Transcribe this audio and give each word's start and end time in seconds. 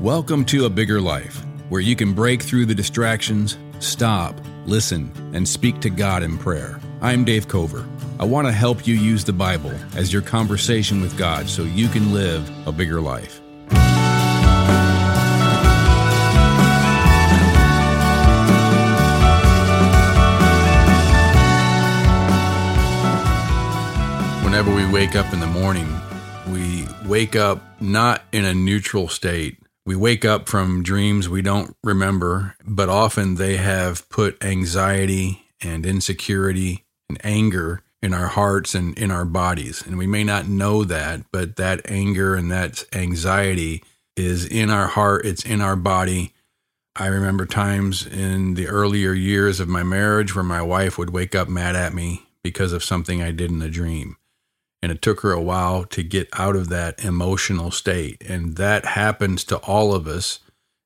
Welcome 0.00 0.44
to 0.46 0.66
A 0.66 0.70
Bigger 0.70 1.00
Life, 1.00 1.42
where 1.70 1.80
you 1.80 1.96
can 1.96 2.12
break 2.12 2.42
through 2.42 2.66
the 2.66 2.74
distractions, 2.74 3.56
stop, 3.78 4.38
listen, 4.66 5.10
and 5.32 5.48
speak 5.48 5.80
to 5.80 5.88
God 5.88 6.22
in 6.22 6.36
prayer. 6.36 6.78
I'm 7.00 7.24
Dave 7.24 7.48
Cover. 7.48 7.88
I 8.20 8.26
want 8.26 8.46
to 8.46 8.52
help 8.52 8.86
you 8.86 8.94
use 8.94 9.24
the 9.24 9.32
Bible 9.32 9.72
as 9.96 10.12
your 10.12 10.20
conversation 10.20 11.00
with 11.00 11.16
God 11.16 11.48
so 11.48 11.62
you 11.62 11.88
can 11.88 12.12
live 12.12 12.46
a 12.68 12.72
bigger 12.72 13.00
life. 13.00 13.40
Whenever 24.44 24.74
we 24.74 24.86
wake 24.92 25.16
up 25.16 25.32
in 25.32 25.40
the 25.40 25.46
morning, 25.46 25.88
we 26.52 26.86
wake 27.06 27.34
up 27.34 27.80
not 27.80 28.20
in 28.32 28.44
a 28.44 28.52
neutral 28.52 29.08
state 29.08 29.56
we 29.86 29.94
wake 29.94 30.24
up 30.24 30.48
from 30.48 30.82
dreams 30.82 31.28
we 31.28 31.40
don't 31.40 31.76
remember, 31.84 32.56
but 32.64 32.88
often 32.88 33.36
they 33.36 33.56
have 33.56 34.08
put 34.10 34.42
anxiety 34.44 35.44
and 35.62 35.86
insecurity 35.86 36.84
and 37.08 37.24
anger 37.24 37.82
in 38.02 38.12
our 38.12 38.26
hearts 38.26 38.74
and 38.74 38.98
in 38.98 39.12
our 39.12 39.24
bodies. 39.24 39.86
And 39.86 39.96
we 39.96 40.08
may 40.08 40.24
not 40.24 40.48
know 40.48 40.82
that, 40.84 41.22
but 41.32 41.54
that 41.56 41.88
anger 41.88 42.34
and 42.34 42.50
that 42.50 42.84
anxiety 42.92 43.84
is 44.16 44.44
in 44.44 44.70
our 44.70 44.88
heart, 44.88 45.24
it's 45.24 45.44
in 45.44 45.60
our 45.60 45.76
body. 45.76 46.32
I 46.96 47.06
remember 47.06 47.46
times 47.46 48.06
in 48.06 48.54
the 48.54 48.66
earlier 48.66 49.12
years 49.12 49.60
of 49.60 49.68
my 49.68 49.84
marriage 49.84 50.34
where 50.34 50.44
my 50.44 50.62
wife 50.62 50.98
would 50.98 51.10
wake 51.10 51.34
up 51.34 51.48
mad 51.48 51.76
at 51.76 51.94
me 51.94 52.26
because 52.42 52.72
of 52.72 52.82
something 52.82 53.22
I 53.22 53.30
did 53.30 53.50
in 53.50 53.62
a 53.62 53.70
dream. 53.70 54.16
And 54.86 54.92
it 54.92 55.02
took 55.02 55.22
her 55.22 55.32
a 55.32 55.42
while 55.42 55.82
to 55.86 56.04
get 56.04 56.28
out 56.34 56.54
of 56.54 56.68
that 56.68 57.04
emotional 57.04 57.72
state. 57.72 58.22
And 58.24 58.54
that 58.54 58.84
happens 58.84 59.42
to 59.46 59.56
all 59.56 59.92
of 59.92 60.06
us. 60.06 60.38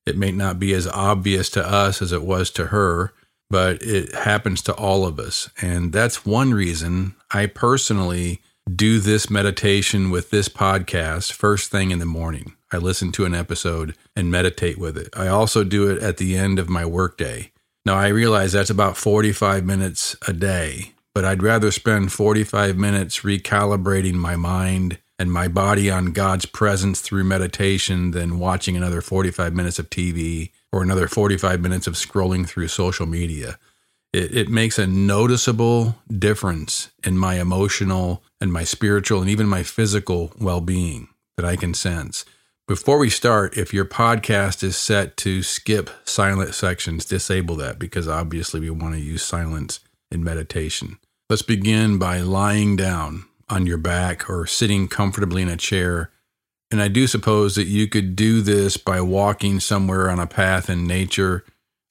It 0.06 0.16
may 0.16 0.32
not 0.32 0.58
be 0.58 0.72
as 0.72 0.86
obvious 0.86 1.50
to 1.50 1.62
us 1.62 2.00
as 2.00 2.10
it 2.10 2.22
was 2.22 2.50
to 2.52 2.68
her, 2.68 3.12
but 3.50 3.82
it 3.82 4.14
happens 4.14 4.62
to 4.62 4.74
all 4.74 5.04
of 5.04 5.18
us. 5.18 5.50
And 5.60 5.92
that's 5.92 6.24
one 6.24 6.54
reason 6.54 7.14
I 7.30 7.44
personally 7.44 8.40
do 8.74 9.00
this 9.00 9.28
meditation 9.28 10.08
with 10.08 10.30
this 10.30 10.48
podcast 10.48 11.32
first 11.32 11.70
thing 11.70 11.90
in 11.90 11.98
the 11.98 12.06
morning. 12.06 12.54
I 12.72 12.78
listen 12.78 13.12
to 13.12 13.26
an 13.26 13.34
episode 13.34 13.94
and 14.16 14.30
meditate 14.30 14.78
with 14.78 14.96
it. 14.96 15.10
I 15.14 15.28
also 15.28 15.62
do 15.62 15.90
it 15.90 16.02
at 16.02 16.16
the 16.16 16.38
end 16.38 16.58
of 16.58 16.70
my 16.70 16.86
workday. 16.86 17.52
Now, 17.84 17.96
I 17.96 18.08
realize 18.08 18.52
that's 18.52 18.70
about 18.70 18.96
45 18.96 19.66
minutes 19.66 20.16
a 20.26 20.32
day, 20.32 20.94
but 21.20 21.28
I'd 21.28 21.42
rather 21.42 21.70
spend 21.70 22.12
45 22.12 22.78
minutes 22.78 23.20
recalibrating 23.20 24.14
my 24.14 24.36
mind 24.36 24.96
and 25.18 25.30
my 25.30 25.48
body 25.48 25.90
on 25.90 26.12
God's 26.12 26.46
presence 26.46 27.02
through 27.02 27.24
meditation 27.24 28.12
than 28.12 28.38
watching 28.38 28.74
another 28.74 29.02
45 29.02 29.54
minutes 29.54 29.78
of 29.78 29.90
TV 29.90 30.50
or 30.72 30.82
another 30.82 31.06
45 31.06 31.60
minutes 31.60 31.86
of 31.86 31.92
scrolling 31.92 32.48
through 32.48 32.68
social 32.68 33.04
media. 33.04 33.58
It, 34.14 34.34
it 34.34 34.48
makes 34.48 34.78
a 34.78 34.86
noticeable 34.86 35.96
difference 36.08 36.90
in 37.04 37.18
my 37.18 37.38
emotional 37.38 38.22
and 38.40 38.50
my 38.50 38.64
spiritual 38.64 39.20
and 39.20 39.28
even 39.28 39.46
my 39.46 39.62
physical 39.62 40.32
well 40.40 40.62
being 40.62 41.08
that 41.36 41.44
I 41.44 41.56
can 41.56 41.74
sense. 41.74 42.24
Before 42.66 42.96
we 42.96 43.10
start, 43.10 43.58
if 43.58 43.74
your 43.74 43.84
podcast 43.84 44.62
is 44.62 44.78
set 44.78 45.18
to 45.18 45.42
skip 45.42 45.90
silent 46.02 46.54
sections, 46.54 47.04
disable 47.04 47.56
that 47.56 47.78
because 47.78 48.08
obviously 48.08 48.60
we 48.60 48.70
want 48.70 48.94
to 48.94 49.00
use 49.02 49.22
silence 49.22 49.80
in 50.10 50.24
meditation. 50.24 50.98
Let's 51.30 51.42
begin 51.42 51.98
by 51.98 52.22
lying 52.22 52.74
down 52.74 53.26
on 53.48 53.64
your 53.64 53.78
back 53.78 54.28
or 54.28 54.48
sitting 54.48 54.88
comfortably 54.88 55.42
in 55.42 55.48
a 55.48 55.56
chair. 55.56 56.10
And 56.72 56.82
I 56.82 56.88
do 56.88 57.06
suppose 57.06 57.54
that 57.54 57.68
you 57.68 57.86
could 57.86 58.16
do 58.16 58.40
this 58.40 58.76
by 58.76 59.00
walking 59.00 59.60
somewhere 59.60 60.10
on 60.10 60.18
a 60.18 60.26
path 60.26 60.68
in 60.68 60.88
nature. 60.88 61.44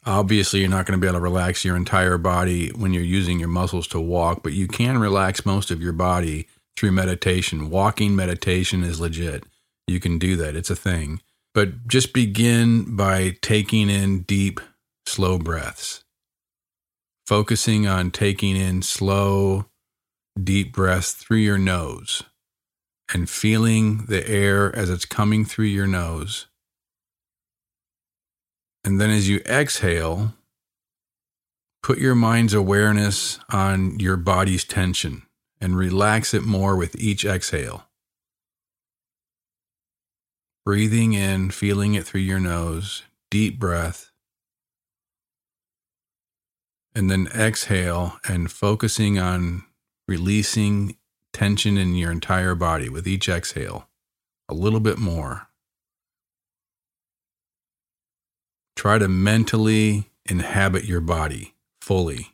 Obviously, 0.06 0.60
you're 0.60 0.70
not 0.70 0.86
going 0.86 1.00
to 1.00 1.02
be 1.02 1.08
able 1.08 1.20
to 1.20 1.24
relax 1.24 1.64
your 1.64 1.78
entire 1.78 2.18
body 2.18 2.68
when 2.72 2.94
you're 2.94 3.02
using 3.02 3.40
your 3.40 3.48
muscles 3.48 3.88
to 3.88 4.00
walk, 4.02 4.44
but 4.44 4.52
you 4.52 4.68
can 4.68 4.98
relax 4.98 5.46
most 5.46 5.72
of 5.72 5.82
your 5.82 5.94
body 5.94 6.46
through 6.76 6.92
meditation. 6.92 7.70
Walking 7.70 8.18
meditation 8.18 8.84
is 8.84 9.00
legit. 9.00 9.46
You 9.88 10.02
can 10.02 10.20
do 10.20 10.36
that, 10.36 10.58
it's 10.58 10.70
a 10.70 10.76
thing. 10.76 11.22
But 11.54 11.88
just 11.88 12.12
begin 12.12 12.98
by 12.98 13.38
taking 13.42 13.90
in 13.90 14.24
deep, 14.24 14.60
slow 15.06 15.40
breaths 15.40 16.04
focusing 17.30 17.86
on 17.86 18.10
taking 18.10 18.56
in 18.56 18.82
slow, 18.82 19.68
deep 20.44 20.74
breaths 20.74 21.14
through 21.14 21.38
your 21.38 21.60
nose 21.60 22.24
and 23.14 23.30
feeling 23.30 24.06
the 24.08 24.28
air 24.28 24.76
as 24.76 24.90
it's 24.90 25.06
coming 25.06 25.46
through 25.46 25.66
your 25.66 25.86
nose. 25.86 26.48
And 28.84 29.00
then 29.00 29.12
as 29.12 29.30
you 29.30 29.42
exhale, 29.46 30.34
put 31.84 32.00
your 32.00 32.16
mind's 32.16 32.56
awareness 32.56 33.38
on 33.52 34.00
your 34.00 34.18
body's 34.18 34.64
tension 34.64 35.22
and 35.62 35.78
relax 35.78 36.34
it 36.34 36.42
more 36.42 36.76
with 36.76 36.96
each 36.96 37.26
exhale. 37.26 37.86
Breathing 40.66 41.14
in, 41.14 41.52
feeling 41.52 41.94
it 41.94 42.08
through 42.08 42.22
your 42.22 42.40
nose, 42.40 43.04
deep 43.30 43.60
breath 43.60 44.09
and 47.00 47.10
then 47.10 47.28
exhale 47.28 48.20
and 48.28 48.52
focusing 48.52 49.18
on 49.18 49.64
releasing 50.06 50.98
tension 51.32 51.78
in 51.78 51.96
your 51.96 52.12
entire 52.12 52.56
body 52.56 52.90
with 52.90 53.08
each 53.08 53.30
exhale 53.30 53.88
a 54.50 54.54
little 54.54 54.82
bit 54.82 54.98
more. 54.98 55.48
Try 58.76 58.98
to 58.98 59.08
mentally 59.08 60.10
inhabit 60.30 60.84
your 60.84 61.00
body 61.00 61.54
fully. 61.82 62.34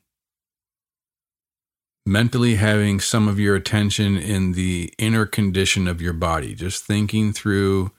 Mentally 2.03 2.55
having 2.55 2.99
some 2.99 3.27
of 3.27 3.39
your 3.39 3.55
attention 3.55 4.17
in 4.17 4.53
the 4.53 4.91
inner 4.97 5.27
condition 5.27 5.87
of 5.87 6.01
your 6.01 6.13
body, 6.13 6.55
just 6.55 6.83
thinking 6.83 7.33
through 7.33 7.91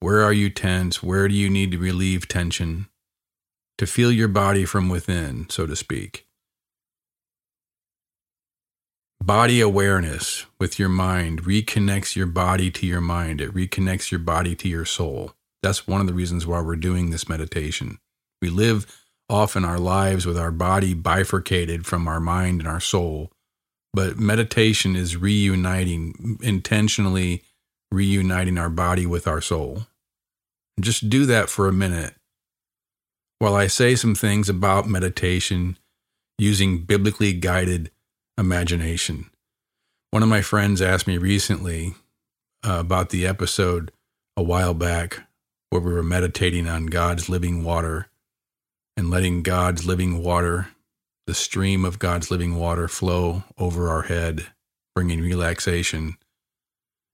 where 0.00 0.22
are 0.22 0.32
you 0.32 0.50
tense? 0.50 1.04
Where 1.04 1.28
do 1.28 1.34
you 1.34 1.48
need 1.48 1.70
to 1.70 1.78
relieve 1.78 2.26
tension? 2.26 2.89
To 3.80 3.86
feel 3.86 4.12
your 4.12 4.28
body 4.28 4.66
from 4.66 4.90
within, 4.90 5.48
so 5.48 5.66
to 5.66 5.74
speak. 5.74 6.26
Body 9.24 9.62
awareness 9.62 10.44
with 10.58 10.78
your 10.78 10.90
mind 10.90 11.44
reconnects 11.44 12.14
your 12.14 12.26
body 12.26 12.70
to 12.70 12.86
your 12.86 13.00
mind. 13.00 13.40
It 13.40 13.54
reconnects 13.54 14.10
your 14.10 14.18
body 14.18 14.54
to 14.56 14.68
your 14.68 14.84
soul. 14.84 15.32
That's 15.62 15.88
one 15.88 16.02
of 16.02 16.06
the 16.06 16.12
reasons 16.12 16.46
why 16.46 16.60
we're 16.60 16.76
doing 16.76 17.08
this 17.08 17.26
meditation. 17.26 17.96
We 18.42 18.50
live 18.50 19.02
often 19.30 19.64
our 19.64 19.78
lives 19.78 20.26
with 20.26 20.38
our 20.38 20.50
body 20.50 20.92
bifurcated 20.92 21.86
from 21.86 22.06
our 22.06 22.20
mind 22.20 22.60
and 22.60 22.68
our 22.68 22.80
soul, 22.80 23.32
but 23.94 24.18
meditation 24.18 24.94
is 24.94 25.16
reuniting, 25.16 26.38
intentionally 26.42 27.44
reuniting 27.90 28.58
our 28.58 28.68
body 28.68 29.06
with 29.06 29.26
our 29.26 29.40
soul. 29.40 29.86
just 30.78 31.08
do 31.08 31.24
that 31.24 31.48
for 31.48 31.66
a 31.66 31.72
minute 31.72 32.14
while 33.40 33.56
I 33.56 33.66
say 33.66 33.96
some 33.96 34.14
things 34.14 34.48
about 34.48 34.86
meditation 34.86 35.78
using 36.38 36.84
biblically 36.84 37.32
guided 37.32 37.90
imagination. 38.38 39.30
One 40.10 40.22
of 40.22 40.28
my 40.28 40.42
friends 40.42 40.82
asked 40.82 41.06
me 41.06 41.16
recently 41.16 41.94
uh, 42.62 42.78
about 42.80 43.08
the 43.08 43.26
episode 43.26 43.92
a 44.36 44.42
while 44.42 44.74
back 44.74 45.20
where 45.70 45.80
we 45.80 45.92
were 45.92 46.02
meditating 46.02 46.68
on 46.68 46.86
God's 46.86 47.28
living 47.28 47.64
water 47.64 48.08
and 48.96 49.08
letting 49.08 49.42
God's 49.42 49.86
living 49.86 50.22
water, 50.22 50.68
the 51.26 51.34
stream 51.34 51.84
of 51.84 51.98
God's 51.98 52.30
living 52.30 52.56
water, 52.56 52.88
flow 52.88 53.44
over 53.56 53.88
our 53.88 54.02
head, 54.02 54.48
bringing 54.94 55.20
relaxation. 55.20 56.18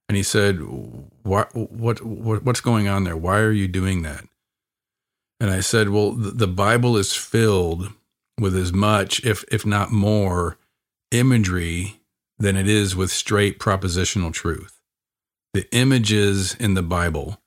And 0.08 0.16
he 0.16 0.24
said, 0.24 0.58
what, 1.22 1.54
what, 1.54 2.02
what, 2.02 2.42
What's 2.42 2.60
going 2.60 2.88
on 2.88 3.04
there? 3.04 3.16
Why 3.16 3.38
are 3.38 3.52
you 3.52 3.68
doing 3.68 4.02
that? 4.02 4.24
And 5.38 5.50
I 5.50 5.60
said, 5.60 5.90
well, 5.90 6.12
the 6.12 6.46
Bible 6.46 6.96
is 6.96 7.12
filled 7.12 7.92
with 8.40 8.56
as 8.56 8.72
much, 8.72 9.24
if, 9.24 9.44
if 9.50 9.66
not 9.66 9.92
more, 9.92 10.58
imagery 11.10 12.00
than 12.38 12.56
it 12.56 12.68
is 12.68 12.96
with 12.96 13.10
straight 13.10 13.58
propositional 13.58 14.32
truth. 14.32 14.80
The 15.54 15.66
images 15.74 16.54
in 16.54 16.74
the 16.74 16.82
Bible 16.82 17.40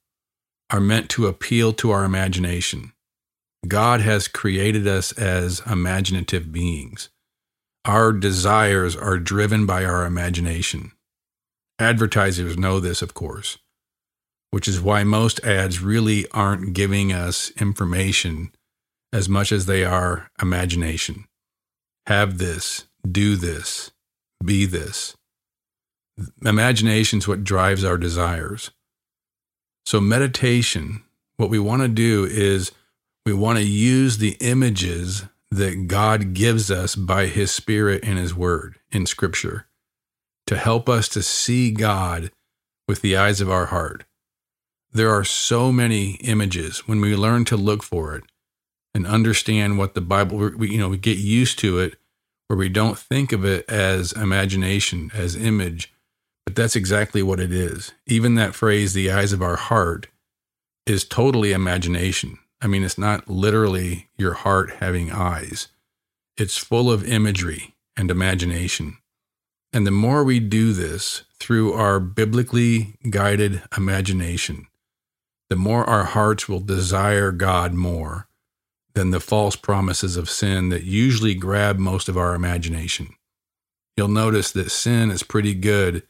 are 0.71 0.80
meant 0.80 1.09
to 1.12 1.27
appeal 1.27 1.74
to 1.74 1.91
our 1.91 2.03
imagination. 2.03 2.94
God 3.68 4.01
has 4.01 4.27
created 4.27 4.88
us 4.88 5.12
as 5.13 5.62
imaginative 5.69 6.51
beings. 6.51 7.09
Our 7.85 8.13
desires 8.13 8.95
are 8.95 9.18
driven 9.18 9.65
by 9.65 9.83
our 9.83 10.06
imagination. 10.06 10.92
Advertisers 11.80 12.57
know 12.57 12.80
this, 12.80 13.01
of 13.01 13.13
course 13.13 13.57
which 14.51 14.67
is 14.67 14.81
why 14.81 15.03
most 15.03 15.43
ads 15.45 15.81
really 15.81 16.27
aren't 16.31 16.73
giving 16.73 17.13
us 17.13 17.51
information 17.59 18.51
as 19.13 19.29
much 19.29 19.51
as 19.51 19.65
they 19.65 19.83
are 19.83 20.29
imagination. 20.41 21.25
Have 22.07 22.37
this, 22.37 22.85
do 23.09 23.35
this, 23.35 23.91
be 24.43 24.65
this. 24.65 25.15
Imagination 26.43 27.19
is 27.19 27.27
what 27.27 27.43
drives 27.43 27.83
our 27.83 27.97
desires. 27.97 28.71
So, 29.85 29.99
meditation 29.99 31.03
What 31.37 31.49
we 31.49 31.59
want 31.59 31.81
to 31.83 31.87
do 31.87 32.25
is 32.25 32.73
we 33.25 33.33
want 33.33 33.59
to 33.59 33.63
use 33.63 34.17
the 34.17 34.35
images 34.41 35.25
that 35.51 35.87
God 35.87 36.33
gives 36.33 36.69
us 36.69 36.95
by 36.95 37.27
His 37.27 37.49
Spirit 37.49 38.03
and 38.03 38.19
His 38.19 38.35
Word 38.35 38.77
in 38.91 39.05
Scripture 39.05 39.67
to 40.47 40.57
help 40.57 40.89
us 40.89 41.07
to 41.09 41.23
see 41.23 41.71
God 41.71 42.31
with 42.87 43.01
the 43.01 43.15
eyes 43.15 43.39
of 43.39 43.49
our 43.49 43.67
heart. 43.67 44.03
There 44.91 45.09
are 45.12 45.24
so 45.24 45.71
many 45.71 46.13
images 46.15 46.88
when 46.88 47.00
we 47.00 47.15
learn 47.15 47.45
to 47.45 47.57
look 47.57 47.83
for 47.83 48.15
it 48.15 48.24
and 48.94 49.06
understand 49.06 49.77
what 49.77 49.94
the 49.94 50.01
Bible, 50.01 50.38
we, 50.57 50.71
you 50.71 50.80
know, 50.80 50.89
we 50.89 50.97
get 50.97 51.18
used 51.18 51.59
to 51.59 51.80
it 51.80 51.95
where 52.47 52.57
we 52.57 52.69
don't 52.69 52.97
think 52.97 53.31
of 53.31 53.45
it 53.45 53.69
as 53.69 54.12
imagination, 54.13 55.12
as 55.13 55.36
image, 55.36 55.94
but 56.45 56.56
that's 56.56 56.75
exactly 56.75 57.21
what 57.21 57.39
it 57.39 57.53
is. 57.53 57.91
Even 58.07 58.33
that 58.36 58.56
phrase, 58.56 58.94
the 58.94 59.12
eyes 59.12 59.31
of 59.31 59.44
our 59.44 59.56
heart, 59.56 60.07
is 60.88 61.03
totally 61.03 61.51
imagination. 61.51 62.39
I 62.59 62.65
mean, 62.65 62.83
it's 62.83 62.97
not 62.97 63.30
literally 63.30 64.09
your 64.18 64.33
heart 64.33 64.71
having 64.80 65.12
eyes, 65.12 65.68
it's 66.35 66.57
full 66.57 66.92
of 66.92 67.07
imagery 67.07 67.75
and 67.95 68.09
imagination. 68.09 68.97
And 69.71 69.85
the 69.85 69.92
more 69.92 70.24
we 70.24 70.39
do 70.39 70.74
this 70.74 71.24
through 71.38 71.74
our 71.74 72.00
biblically 72.00 72.95
guided 73.09 73.62
imagination, 73.77 74.65
the 75.49 75.55
more 75.55 75.83
our 75.83 76.03
hearts 76.03 76.47
will 76.47 76.59
desire 76.59 77.31
God 77.31 77.73
more 77.73 78.27
than 78.93 79.11
the 79.11 79.19
false 79.19 79.55
promises 79.55 80.17
of 80.17 80.29
sin 80.29 80.69
that 80.69 80.83
usually 80.83 81.33
grab 81.33 81.77
most 81.77 82.07
of 82.09 82.17
our 82.17 82.35
imagination. 82.35 83.15
You'll 83.97 84.07
notice 84.07 84.51
that 84.51 84.71
sin 84.71 85.11
is 85.11 85.23
pretty 85.23 85.53
good 85.53 86.03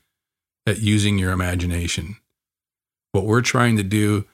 at 0.68 0.80
using 0.80 1.18
your 1.18 1.31
imagination. 1.31 2.18
What 3.12 3.25
we're 3.25 3.41
trying 3.41 3.77
to 3.77 3.83
do 3.83 4.25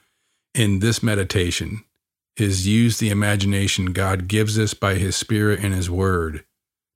in 0.54 0.80
this 0.80 1.02
meditation 1.02 1.84
is 2.36 2.66
use 2.66 2.98
the 2.98 3.10
imagination 3.10 3.92
God 3.92 4.28
gives 4.28 4.58
us 4.58 4.74
by 4.74 4.96
His 4.96 5.16
Spirit 5.16 5.60
and 5.60 5.72
His 5.72 5.88
Word 5.88 6.44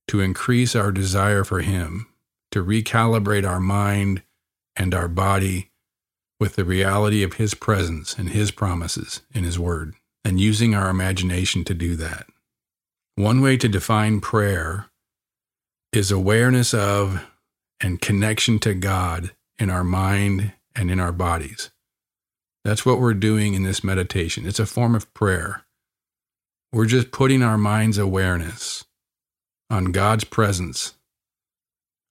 to 0.09 0.21
increase 0.21 0.77
our 0.77 0.93
desire 0.93 1.45
for 1.45 1.61
Him, 1.61 2.07
to 2.51 2.65
recalibrate 2.65 3.49
our 3.49 3.61
mind 3.61 4.23
and 4.77 4.95
our 4.95 5.09
body 5.09 5.70
with 6.41 6.57
the 6.57 6.65
reality 6.65 7.23
of 7.23 7.35
His 7.35 7.55
presence 7.55 8.15
and 8.19 8.31
His 8.31 8.51
promises 8.51 9.23
in 9.33 9.45
His 9.45 9.59
Word, 9.59 9.95
and 10.25 10.41
using 10.41 10.75
our 10.75 10.89
imagination 10.89 11.63
to 11.65 11.75
do 11.75 11.95
that. 11.97 12.27
One 13.15 13.41
way 13.41 13.57
to 13.59 13.69
define 13.69 14.21
prayer 14.21 14.87
is 15.93 16.11
awareness 16.11 16.73
of 16.73 17.27
and 17.81 18.01
connection 18.01 18.59
to 18.61 18.75
God 18.75 19.33
in 19.59 19.71
our 19.71 19.85
mind 19.85 20.53
and 20.75 20.91
in 20.91 20.99
our 20.99 21.13
bodies. 21.13 21.71
That's 22.65 22.85
what 22.85 23.01
we're 23.01 23.15
doing 23.15 23.55
in 23.55 23.63
this 23.63 23.83
meditation. 23.83 24.47
It's 24.47 24.59
a 24.59 24.67
form 24.67 24.95
of 24.95 25.13
prayer. 25.15 25.65
We're 26.73 26.87
just 26.87 27.11
putting 27.11 27.43
our 27.43 27.59
mind's 27.59 27.99
awareness 27.99 28.85
on 29.71 29.87
God's 29.87 30.25
presence, 30.25 30.95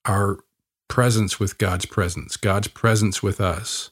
our 0.05 0.39
presence 0.87 1.39
with 1.39 1.57
God's 1.57 1.85
presence, 1.85 2.35
God's 2.35 2.67
presence 2.67 3.23
with 3.23 3.39
us. 3.39 3.91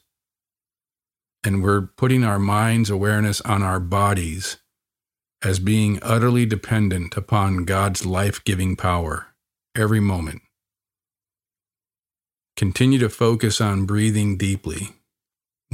And 1.44 1.62
we're 1.62 1.82
putting 1.82 2.24
our 2.24 2.38
mind's 2.38 2.90
awareness 2.90 3.40
on 3.42 3.62
our 3.62 3.80
bodies 3.80 4.58
as 5.42 5.58
being 5.60 5.98
utterly 6.02 6.44
dependent 6.44 7.16
upon 7.16 7.64
God's 7.64 8.04
life 8.04 8.42
giving 8.44 8.74
power 8.76 9.28
every 9.76 10.00
moment. 10.00 10.42
Continue 12.56 12.98
to 12.98 13.08
focus 13.08 13.60
on 13.60 13.86
breathing 13.86 14.36
deeply 14.36 14.94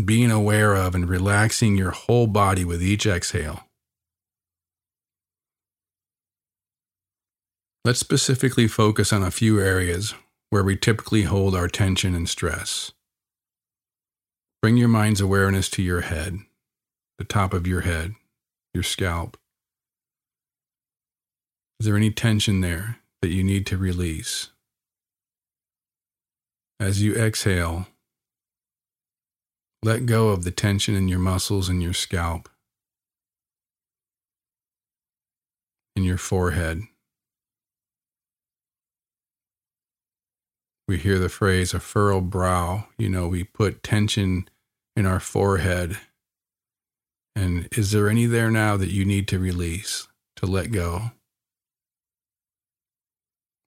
being 0.03 0.31
aware 0.31 0.75
of 0.75 0.95
and 0.95 1.09
relaxing 1.09 1.77
your 1.77 1.93
whole 1.93 2.27
body 2.27 2.65
with 2.65 2.83
each 2.83 3.07
exhale. 3.07 3.69
Let's 7.85 8.01
specifically 8.01 8.67
focus 8.67 9.13
on 9.13 9.23
a 9.23 9.31
few 9.31 9.61
areas 9.61 10.15
where 10.51 10.65
we 10.65 10.77
typically 10.77 11.23
hold 11.23 11.55
our 11.55 11.69
tension 11.69 12.15
and 12.15 12.29
stress. 12.29 12.93
Bring 14.65 14.79
your 14.79 14.89
mind's 14.89 15.21
awareness 15.21 15.69
to 15.69 15.83
your 15.83 16.01
head, 16.01 16.39
the 17.19 17.25
top 17.25 17.53
of 17.53 17.67
your 17.67 17.83
head, 17.83 18.15
your 18.73 18.83
scalp. 18.83 19.37
Is 21.79 21.85
there 21.85 21.99
any 21.99 22.11
tension 22.11 22.63
there 22.63 22.97
that 23.21 23.29
you 23.29 23.45
need 23.45 23.67
to 23.67 23.77
release? 23.77 24.49
As 26.81 27.03
you 27.03 27.15
exhale, 27.15 27.89
let 29.83 30.07
go 30.07 30.29
of 30.29 30.45
the 30.45 30.51
tension 30.51 30.95
in 30.95 31.09
your 31.09 31.19
muscles 31.19 31.69
and 31.69 31.83
your 31.83 31.93
scalp, 31.93 32.49
in 35.95 36.05
your 36.05 36.17
forehead. 36.17 36.85
We 40.89 40.97
hear 40.97 41.19
the 41.19 41.29
phrase 41.29 41.75
a 41.75 41.81
furrowed 41.81 42.31
brow. 42.31 42.87
You 42.97 43.11
know, 43.11 43.29
we 43.29 43.45
put 43.45 43.83
tension 43.83 44.49
in 44.97 45.07
our 45.07 45.21
forehead. 45.21 45.99
And 47.37 47.69
is 47.77 47.91
there 47.91 48.09
any 48.09 48.27
there 48.27 48.51
now 48.51 48.77
that 48.77 48.93
you 48.93 49.05
need 49.05 49.27
to 49.29 49.39
release, 49.39 50.07
to 50.37 50.47
let 50.47 50.71
go? 50.71 51.11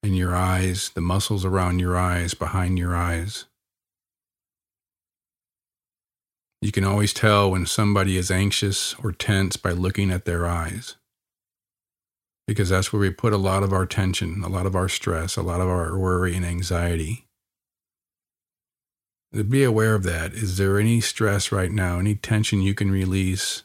In 0.04 0.14
your 0.14 0.36
eyes, 0.36 0.90
the 0.90 1.02
muscles 1.02 1.44
around 1.44 1.80
your 1.80 1.98
eyes, 1.98 2.34
behind 2.34 2.80
your 2.80 2.96
eyes. 2.96 3.46
You 6.62 6.72
can 6.72 6.84
always 6.84 7.14
tell 7.14 7.52
when 7.52 7.66
somebody 7.66 8.18
is 8.18 8.32
anxious 8.32 8.96
or 9.04 9.12
tense 9.12 9.58
by 9.58 9.72
looking 9.72 10.12
at 10.12 10.26
their 10.26 10.48
eyes. 10.48 10.96
Because 12.48 12.70
that's 12.70 12.94
where 12.94 13.02
we 13.02 13.10
put 13.10 13.34
a 13.34 13.38
lot 13.38 13.62
of 13.62 13.74
our 13.74 13.86
tension, 13.86 14.42
a 14.44 14.48
lot 14.48 14.66
of 14.66 14.76
our 14.76 14.88
stress, 14.88 15.36
a 15.36 15.42
lot 15.42 15.60
of 15.60 15.68
our 15.68 15.98
worry 15.98 16.36
and 16.36 16.46
anxiety. 16.46 17.27
To 19.34 19.44
be 19.44 19.64
aware 19.64 19.94
of 19.94 20.04
that. 20.04 20.34
Is 20.34 20.58
there 20.58 20.80
any 20.80 21.02
stress 21.02 21.52
right 21.52 21.72
now, 21.72 22.00
any 22.00 22.16
tension 22.16 22.62
you 22.62 22.74
can 22.74 22.90
release 22.90 23.64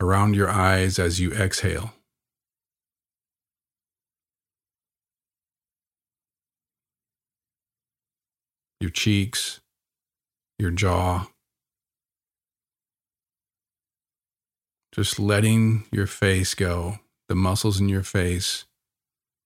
around 0.00 0.34
your 0.34 0.50
eyes 0.50 0.98
as 0.98 1.20
you 1.20 1.32
exhale? 1.32 1.92
Your 8.80 8.90
cheeks, 8.90 9.60
your 10.58 10.70
jaw, 10.70 11.26
Just 14.94 15.18
letting 15.18 15.86
your 15.90 16.06
face 16.06 16.54
go, 16.54 17.00
the 17.26 17.34
muscles 17.34 17.80
in 17.80 17.88
your 17.88 18.04
face 18.04 18.64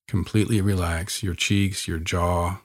completely 0.07 0.61
relax, 0.61 1.23
your 1.23 1.35
cheeks, 1.35 1.89
your 1.89 1.99
jaw, 1.99 2.59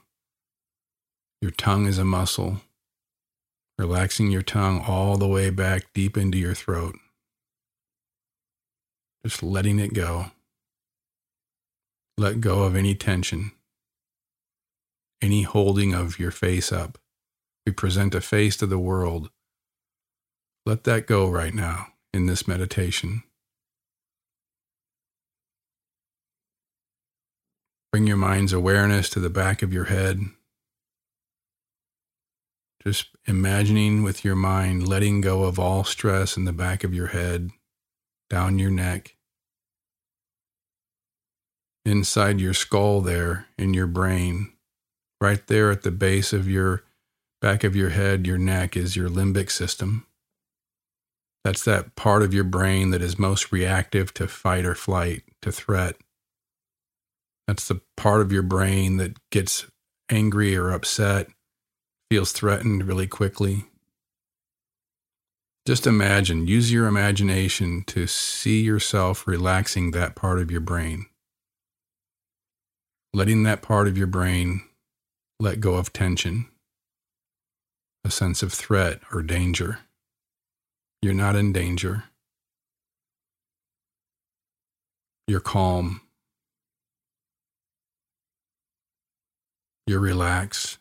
your 1.44 1.50
tongue 1.50 1.84
is 1.86 1.98
a 1.98 2.06
muscle. 2.06 2.62
Relaxing 3.76 4.30
your 4.30 4.40
tongue 4.40 4.80
all 4.80 5.18
the 5.18 5.28
way 5.28 5.50
back 5.50 5.92
deep 5.92 6.16
into 6.16 6.38
your 6.38 6.54
throat. 6.54 6.96
Just 9.22 9.42
letting 9.42 9.78
it 9.78 9.92
go. 9.92 10.30
Let 12.16 12.40
go 12.40 12.62
of 12.62 12.74
any 12.74 12.94
tension, 12.94 13.52
any 15.20 15.42
holding 15.42 15.92
of 15.92 16.18
your 16.18 16.30
face 16.30 16.72
up. 16.72 16.96
We 17.66 17.72
present 17.72 18.14
a 18.14 18.22
face 18.22 18.56
to 18.56 18.66
the 18.66 18.78
world. 18.78 19.28
Let 20.64 20.84
that 20.84 21.06
go 21.06 21.28
right 21.28 21.52
now 21.52 21.88
in 22.14 22.24
this 22.24 22.48
meditation. 22.48 23.22
Bring 27.92 28.06
your 28.06 28.16
mind's 28.16 28.54
awareness 28.54 29.10
to 29.10 29.20
the 29.20 29.28
back 29.28 29.60
of 29.60 29.74
your 29.74 29.84
head. 29.84 30.20
Just 32.86 33.08
imagining 33.26 34.02
with 34.02 34.24
your 34.24 34.36
mind 34.36 34.86
letting 34.86 35.20
go 35.20 35.44
of 35.44 35.58
all 35.58 35.84
stress 35.84 36.36
in 36.36 36.44
the 36.44 36.52
back 36.52 36.84
of 36.84 36.92
your 36.92 37.08
head, 37.08 37.50
down 38.28 38.58
your 38.58 38.70
neck, 38.70 39.16
inside 41.86 42.40
your 42.40 42.54
skull, 42.54 43.00
there 43.00 43.46
in 43.56 43.72
your 43.72 43.86
brain, 43.86 44.52
right 45.20 45.46
there 45.46 45.70
at 45.70 45.82
the 45.82 45.90
base 45.90 46.32
of 46.32 46.48
your 46.48 46.84
back 47.40 47.64
of 47.64 47.76
your 47.76 47.90
head, 47.90 48.26
your 48.26 48.38
neck 48.38 48.76
is 48.76 48.96
your 48.96 49.08
limbic 49.08 49.50
system. 49.50 50.06
That's 51.44 51.64
that 51.64 51.94
part 51.94 52.22
of 52.22 52.32
your 52.32 52.44
brain 52.44 52.90
that 52.90 53.02
is 53.02 53.18
most 53.18 53.52
reactive 53.52 54.14
to 54.14 54.26
fight 54.26 54.64
or 54.64 54.74
flight, 54.74 55.22
to 55.42 55.52
threat. 55.52 55.96
That's 57.46 57.68
the 57.68 57.82
part 57.96 58.22
of 58.22 58.32
your 58.32 58.42
brain 58.42 58.96
that 58.96 59.18
gets 59.30 59.66
angry 60.10 60.56
or 60.56 60.70
upset, 60.70 61.28
feels 62.10 62.32
threatened 62.32 62.86
really 62.86 63.06
quickly. 63.06 63.64
Just 65.66 65.86
imagine, 65.86 66.46
use 66.46 66.70
your 66.70 66.86
imagination 66.86 67.84
to 67.86 68.06
see 68.06 68.60
yourself 68.60 69.26
relaxing 69.26 69.92
that 69.92 70.14
part 70.14 70.38
of 70.38 70.50
your 70.50 70.60
brain. 70.60 71.06
Letting 73.14 73.44
that 73.44 73.62
part 73.62 73.88
of 73.88 73.96
your 73.96 74.06
brain 74.06 74.62
let 75.40 75.60
go 75.60 75.74
of 75.74 75.92
tension, 75.92 76.46
a 78.04 78.10
sense 78.10 78.42
of 78.42 78.52
threat 78.52 79.00
or 79.12 79.22
danger. 79.22 79.80
You're 81.00 81.14
not 81.14 81.36
in 81.36 81.52
danger. 81.52 82.04
You're 85.26 85.40
calm. 85.40 86.02
You're 89.86 90.00
relaxed. 90.00 90.78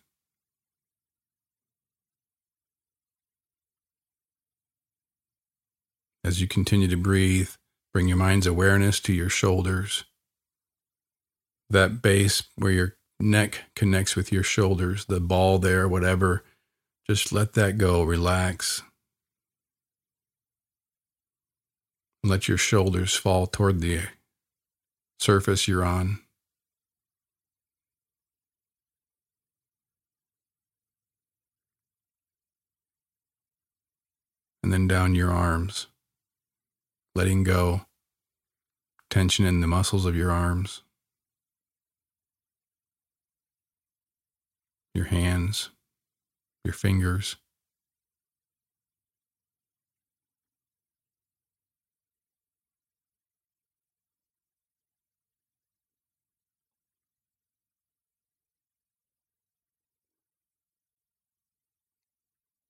As 6.25 6.39
you 6.39 6.48
continue 6.48 6.88
to 6.88 6.96
breathe, 6.96 7.50
bring 7.94 8.08
your 8.08 8.18
mind's 8.18 8.48
awareness 8.48 9.01
to 9.01 9.13
your 9.13 9.30
shoulders. 9.30 10.06
That 11.70 12.01
base 12.01 12.44
where 12.56 12.72
your 12.72 12.96
neck 13.20 13.63
connects 13.75 14.15
with 14.15 14.32
your 14.32 14.44
shoulders, 14.44 15.06
the 15.06 15.20
ball 15.20 15.60
there, 15.60 15.88
whatever, 15.88 16.44
just 17.06 17.34
let 17.34 17.53
that 17.53 17.77
go. 17.77 18.03
Relax. 18.03 18.84
Let 22.24 22.48
your 22.48 22.58
shoulders 22.58 23.15
fall 23.15 23.46
toward 23.46 23.82
the 23.82 24.03
surface 25.20 25.68
you're 25.68 25.84
on. 25.84 26.20
And 34.63 34.72
then 34.72 34.88
down 34.88 35.15
your 35.15 35.30
arms 35.30 35.88
letting 37.15 37.43
go, 37.43 37.82
tension 39.10 39.46
in 39.46 39.62
the 39.62 39.67
muscles 39.67 40.05
of 40.05 40.15
your 40.15 40.32
arms, 40.32 40.82
your 44.96 45.05
hands, 45.05 45.70
your 46.63 46.74
fingers. 46.74 47.36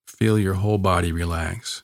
Feel 0.07 0.39
your 0.39 0.53
whole 0.53 0.77
body 0.77 1.11
relax. 1.11 1.83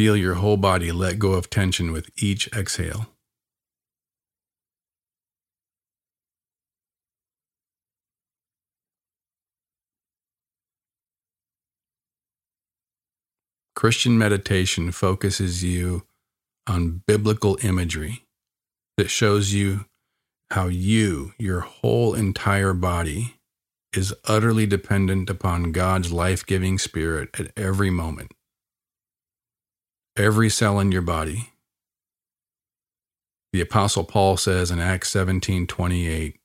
Feel 0.00 0.16
your 0.16 0.36
whole 0.36 0.56
body 0.56 0.92
let 0.92 1.18
go 1.18 1.32
of 1.32 1.50
tension 1.50 1.92
with 1.92 2.08
each 2.16 2.48
exhale. 2.54 3.10
Christian 13.76 14.16
meditation 14.16 14.90
focuses 14.90 15.62
you 15.62 16.06
on 16.66 17.02
biblical 17.06 17.58
imagery 17.62 18.24
that 18.96 19.10
shows 19.10 19.52
you 19.52 19.84
how 20.50 20.68
you, 20.68 21.34
your 21.38 21.60
whole 21.60 22.14
entire 22.14 22.72
body, 22.72 23.34
is 23.94 24.14
utterly 24.24 24.64
dependent 24.64 25.28
upon 25.28 25.72
God's 25.72 26.10
life 26.10 26.46
giving 26.46 26.78
spirit 26.78 27.28
at 27.38 27.52
every 27.54 27.90
moment 27.90 28.32
every 30.16 30.50
cell 30.50 30.78
in 30.80 30.92
your 30.92 31.02
body. 31.02 31.52
The 33.52 33.60
apostle 33.60 34.04
Paul 34.04 34.36
says 34.36 34.70
in 34.70 34.78
Acts 34.78 35.08
17:28, 35.10 36.40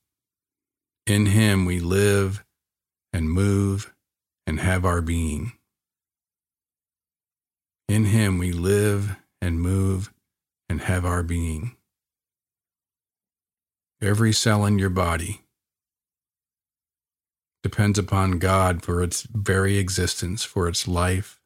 "In 1.06 1.28
him 1.28 1.66
we 1.66 1.80
live 1.80 2.44
and 3.14 3.30
move 3.30 3.94
and 4.48 4.60
have 4.60 4.86
our 4.86 5.02
being." 5.02 5.58
In 7.88 8.06
him 8.06 8.40
we 8.40 8.52
live 8.52 9.18
and 9.42 9.62
move 9.62 10.12
and 10.68 10.82
have 10.82 11.06
our 11.06 11.22
being. 11.22 11.78
Every 14.02 14.34
cell 14.34 14.66
in 14.66 14.80
your 14.80 14.90
body 14.90 15.46
depends 17.62 17.98
upon 17.98 18.40
God 18.40 18.84
for 18.84 19.02
its 19.02 19.22
very 19.24 19.78
existence, 19.78 20.44
for 20.44 20.68
its 20.68 20.88
life, 20.88 21.40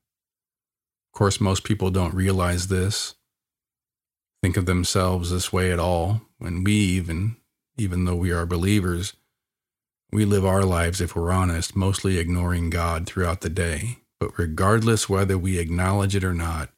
of 1.13 1.17
course, 1.17 1.41
most 1.41 1.63
people 1.63 1.89
don't 1.89 2.13
realize 2.13 2.67
this, 2.67 3.15
think 4.41 4.57
of 4.57 4.65
themselves 4.65 5.31
this 5.31 5.51
way 5.51 5.71
at 5.71 5.79
all. 5.79 6.21
When 6.37 6.63
we 6.63 6.73
even, 6.73 7.37
even 7.77 8.05
though 8.05 8.15
we 8.15 8.31
are 8.31 8.45
believers, 8.45 9.13
we 10.11 10.25
live 10.25 10.45
our 10.45 10.63
lives, 10.63 11.01
if 11.01 11.15
we're 11.15 11.31
honest, 11.31 11.75
mostly 11.75 12.17
ignoring 12.17 12.69
God 12.69 13.05
throughout 13.05 13.41
the 13.41 13.49
day. 13.49 13.99
But 14.19 14.37
regardless 14.37 15.09
whether 15.09 15.37
we 15.37 15.59
acknowledge 15.59 16.15
it 16.15 16.23
or 16.23 16.33
not, 16.33 16.69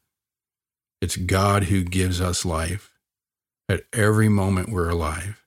it's 1.00 1.16
God 1.16 1.64
who 1.64 1.82
gives 1.82 2.20
us 2.20 2.44
life. 2.44 2.92
At 3.68 3.84
every 3.92 4.28
moment 4.28 4.70
we're 4.70 4.90
alive, 4.90 5.44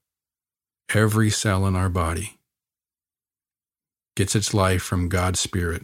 every 0.93 1.29
cell 1.29 1.65
in 1.67 1.75
our 1.75 1.89
body 1.89 2.37
gets 4.15 4.35
its 4.35 4.53
life 4.53 4.81
from 4.81 5.09
God's 5.09 5.39
Spirit. 5.39 5.83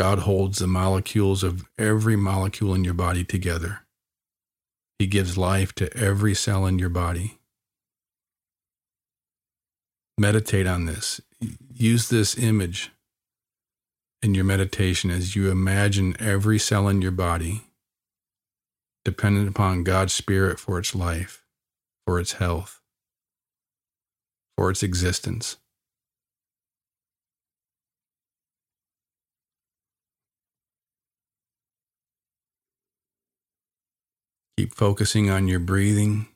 God 0.00 0.20
holds 0.20 0.60
the 0.60 0.66
molecules 0.66 1.42
of 1.42 1.68
every 1.76 2.16
molecule 2.16 2.72
in 2.72 2.84
your 2.84 2.94
body 2.94 3.22
together. 3.22 3.80
He 4.98 5.06
gives 5.06 5.36
life 5.36 5.74
to 5.74 5.94
every 5.94 6.34
cell 6.34 6.64
in 6.64 6.78
your 6.78 6.88
body. 6.88 7.36
Meditate 10.16 10.66
on 10.66 10.86
this. 10.86 11.20
Use 11.74 12.08
this 12.08 12.38
image 12.38 12.90
in 14.22 14.34
your 14.34 14.46
meditation 14.46 15.10
as 15.10 15.36
you 15.36 15.50
imagine 15.50 16.16
every 16.18 16.58
cell 16.58 16.88
in 16.88 17.02
your 17.02 17.12
body 17.12 17.64
dependent 19.04 19.50
upon 19.50 19.84
God's 19.84 20.14
Spirit 20.14 20.58
for 20.58 20.78
its 20.78 20.94
life, 20.94 21.44
for 22.06 22.18
its 22.18 22.32
health, 22.32 22.80
for 24.56 24.70
its 24.70 24.82
existence. 24.82 25.58
Keep 34.60 34.74
focusing 34.74 35.30
on 35.30 35.48
your 35.48 35.58
breathing, 35.58 36.28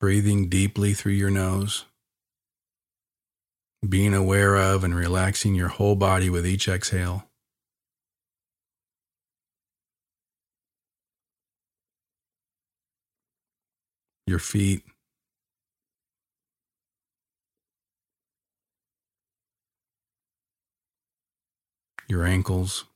breathing 0.00 0.48
deeply 0.48 0.94
through 0.94 1.12
your 1.12 1.28
nose, 1.28 1.84
being 3.86 4.14
aware 4.14 4.56
of 4.56 4.82
and 4.82 4.94
relaxing 4.94 5.54
your 5.54 5.68
whole 5.68 5.96
body 5.96 6.30
with 6.30 6.46
each 6.46 6.66
exhale. 6.66 7.26
Your 14.26 14.38
feet, 14.38 14.82
your 22.08 22.24
ankles. 22.24 22.86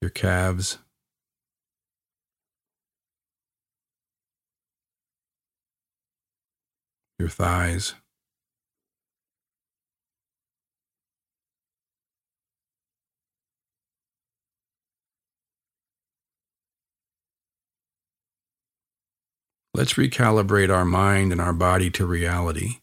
Your 0.00 0.10
calves. 0.10 0.78
Your 7.18 7.28
thighs. 7.28 7.94
Let's 19.74 19.94
recalibrate 19.94 20.74
our 20.74 20.84
mind 20.84 21.32
and 21.32 21.40
our 21.40 21.52
body 21.52 21.90
to 21.90 22.06
reality 22.06 22.78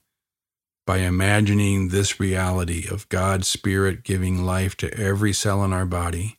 by 0.85 0.99
imagining 0.99 1.89
this 1.89 2.19
reality 2.19 2.87
of 2.89 3.09
God's 3.09 3.47
Spirit 3.47 4.03
giving 4.03 4.45
life 4.45 4.77
to 4.77 4.93
every 4.97 5.33
cell 5.33 5.63
in 5.63 5.73
our 5.73 5.85
body 5.85 6.37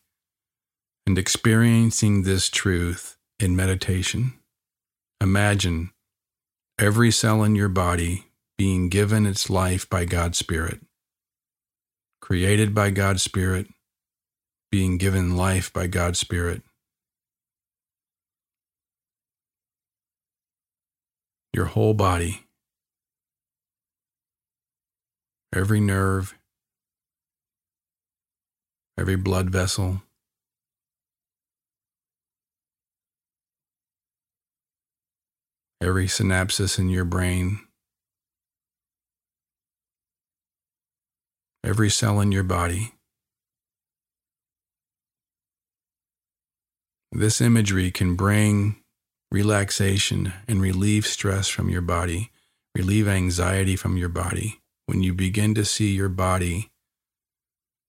and 1.06 1.18
experiencing 1.18 2.22
this 2.22 2.50
truth 2.50 3.16
in 3.38 3.54
meditation, 3.54 4.34
imagine 5.20 5.90
every 6.78 7.10
cell 7.10 7.44
in 7.44 7.54
your 7.54 7.68
body 7.68 8.24
being 8.58 8.88
given 8.88 9.24
its 9.24 9.48
life 9.48 9.88
by 9.88 10.04
God's 10.04 10.36
Spirit, 10.36 10.80
created 12.20 12.74
by 12.74 12.90
God's 12.90 13.22
Spirit, 13.22 13.68
being 14.72 14.98
given 14.98 15.36
life 15.36 15.72
by 15.72 15.86
God's 15.86 16.18
Spirit. 16.18 16.62
Your 21.52 21.66
whole 21.66 21.94
body, 21.94 22.42
every 25.54 25.80
nerve, 25.80 26.34
every 28.98 29.16
blood 29.16 29.48
vessel, 29.50 30.02
every 35.80 36.06
synapses 36.06 36.78
in 36.78 36.88
your 36.88 37.04
brain, 37.04 37.60
every 41.64 41.90
cell 41.90 42.20
in 42.20 42.32
your 42.32 42.42
body. 42.42 42.92
This 47.12 47.40
imagery 47.40 47.90
can 47.90 48.14
bring 48.14 48.76
relaxation 49.30 50.32
and 50.46 50.60
relieve 50.60 51.06
stress 51.06 51.48
from 51.48 51.68
your 51.68 51.80
body, 51.80 52.30
relieve 52.74 53.08
anxiety 53.08 53.76
from 53.76 53.96
your 53.96 54.08
body. 54.08 54.60
When 54.86 55.02
you 55.02 55.14
begin 55.14 55.54
to 55.54 55.64
see 55.64 55.94
your 55.94 56.08
body 56.08 56.70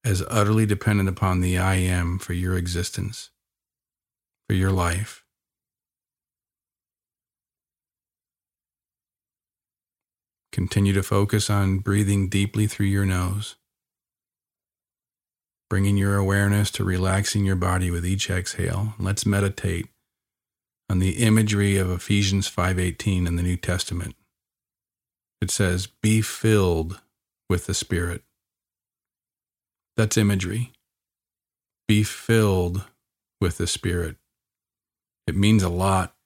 as 0.03 0.24
utterly 0.29 0.65
dependent 0.65 1.10
upon 1.10 1.41
the 1.41 1.58
I 1.58 1.75
am 1.75 2.17
for 2.17 2.34
your 2.34 2.58
existence, 2.58 3.29
for 4.48 4.56
your 4.56 4.72
life. 4.72 5.26
Continue 10.57 10.93
to 10.93 11.03
focus 11.03 11.51
on 11.51 11.77
breathing 11.77 12.29
deeply 12.29 12.65
through 12.65 12.87
your 12.87 13.05
nose, 13.05 13.57
bringing 15.69 15.97
your 15.97 16.15
awareness 16.15 16.71
to 16.71 16.83
relaxing 16.83 17.45
your 17.45 17.55
body 17.55 17.91
with 17.91 18.03
each 18.03 18.27
exhale. 18.27 18.95
Let's 18.97 19.23
meditate 19.23 19.87
on 20.89 20.97
the 20.97 21.17
imagery 21.17 21.77
of 21.77 21.91
Ephesians 21.91 22.47
5:18 22.47 23.27
in 23.27 23.35
the 23.35 23.43
New 23.43 23.55
Testament. 23.55 24.15
It 25.41 25.51
says, 25.51 25.85
"Be 25.85 26.23
filled 26.23 27.01
with 27.47 27.67
the 27.67 27.75
Spirit." 27.75 28.23
That's 29.95 30.17
imagery. 30.17 30.73
Be 31.87 32.01
filled 32.03 32.83
with 33.39 33.59
the 33.59 33.67
Spirit. 33.67 34.17
It 35.27 35.35
means 35.35 35.61
a 35.61 35.69
lot 35.69 36.17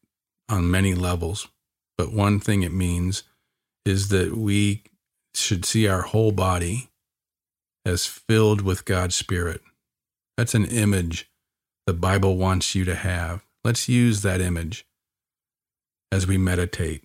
on 0.47 0.71
many 0.71 0.95
levels, 0.95 1.50
but 1.97 2.13
one 2.13 2.39
thing 2.39 2.63
it 2.63 2.71
means 2.71 3.23
is 3.85 4.09
that 4.09 4.38
we 4.38 4.83
should 5.33 5.65
see 5.65 5.88
our 5.88 6.01
whole 6.01 6.31
body 6.31 6.89
as 7.85 8.05
filled 8.05 8.61
with 8.61 8.85
God's 8.85 9.15
Spirit. 9.15 9.61
That's 10.38 10.53
an 10.53 10.65
image 10.65 11.29
the 11.88 11.93
Bible 11.93 12.38
wants 12.38 12.75
you 12.75 12.85
to 12.85 12.95
have. 12.95 13.43
Let's 13.63 13.89
use 13.89 14.21
that 14.21 14.41
image 14.41 14.85
as 16.11 16.27
we 16.27 16.38
meditate. 16.38 17.03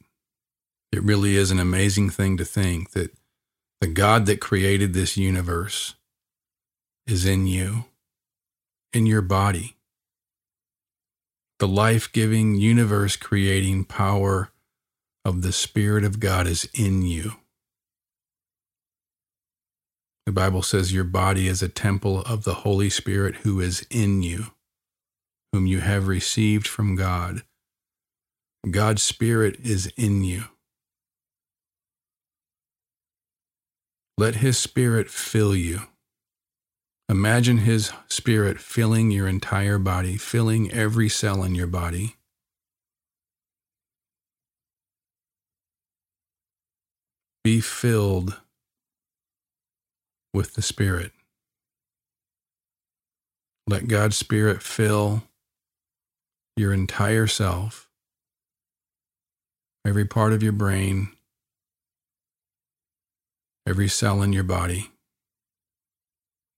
It 0.92 1.02
really 1.02 1.36
is 1.36 1.50
an 1.50 1.60
amazing 1.60 2.10
thing 2.10 2.36
to 2.36 2.44
think 2.44 2.90
that 2.92 3.12
the 3.80 3.86
God 3.86 4.26
that 4.26 4.40
created 4.40 4.92
this 4.92 5.16
universe 5.16 5.94
is 7.06 7.24
in 7.26 7.46
you, 7.46 7.84
in 8.92 9.06
your 9.06 9.22
body. 9.22 9.76
The 11.58 11.68
life 11.68 12.12
giving, 12.12 12.54
universe 12.54 13.16
creating 13.16 13.84
power 13.84 14.50
of 15.26 15.42
the 15.42 15.52
Spirit 15.52 16.04
of 16.04 16.20
God 16.20 16.46
is 16.46 16.68
in 16.72 17.02
you. 17.02 17.32
The 20.24 20.32
Bible 20.32 20.62
says 20.62 20.92
your 20.92 21.04
body 21.04 21.48
is 21.48 21.62
a 21.62 21.68
temple 21.68 22.22
of 22.22 22.44
the 22.44 22.54
Holy 22.54 22.88
Spirit 22.88 23.36
who 23.36 23.60
is 23.60 23.86
in 23.90 24.22
you 24.22 24.46
whom 25.56 25.66
you 25.66 25.80
have 25.80 26.06
received 26.06 26.68
from 26.68 26.96
God. 26.96 27.42
God's 28.70 29.02
Spirit 29.02 29.56
is 29.64 29.90
in 29.96 30.22
you. 30.22 30.44
Let 34.18 34.36
His 34.36 34.58
Spirit 34.58 35.08
fill 35.08 35.56
you. 35.56 35.80
Imagine 37.08 37.58
His 37.58 37.90
Spirit 38.08 38.60
filling 38.60 39.10
your 39.10 39.26
entire 39.26 39.78
body, 39.78 40.18
filling 40.18 40.70
every 40.72 41.08
cell 41.08 41.42
in 41.42 41.54
your 41.54 41.68
body. 41.68 42.16
Be 47.46 47.60
filled 47.60 48.40
with 50.34 50.54
the 50.54 50.62
Spirit. 50.62 51.12
Let 53.68 53.86
God's 53.86 54.16
Spirit 54.16 54.64
fill 54.64 55.22
your 56.56 56.72
entire 56.72 57.28
self, 57.28 57.88
every 59.86 60.04
part 60.04 60.32
of 60.32 60.42
your 60.42 60.50
brain, 60.50 61.12
every 63.64 63.86
cell 63.86 64.22
in 64.22 64.32
your 64.32 64.42
body. 64.42 64.90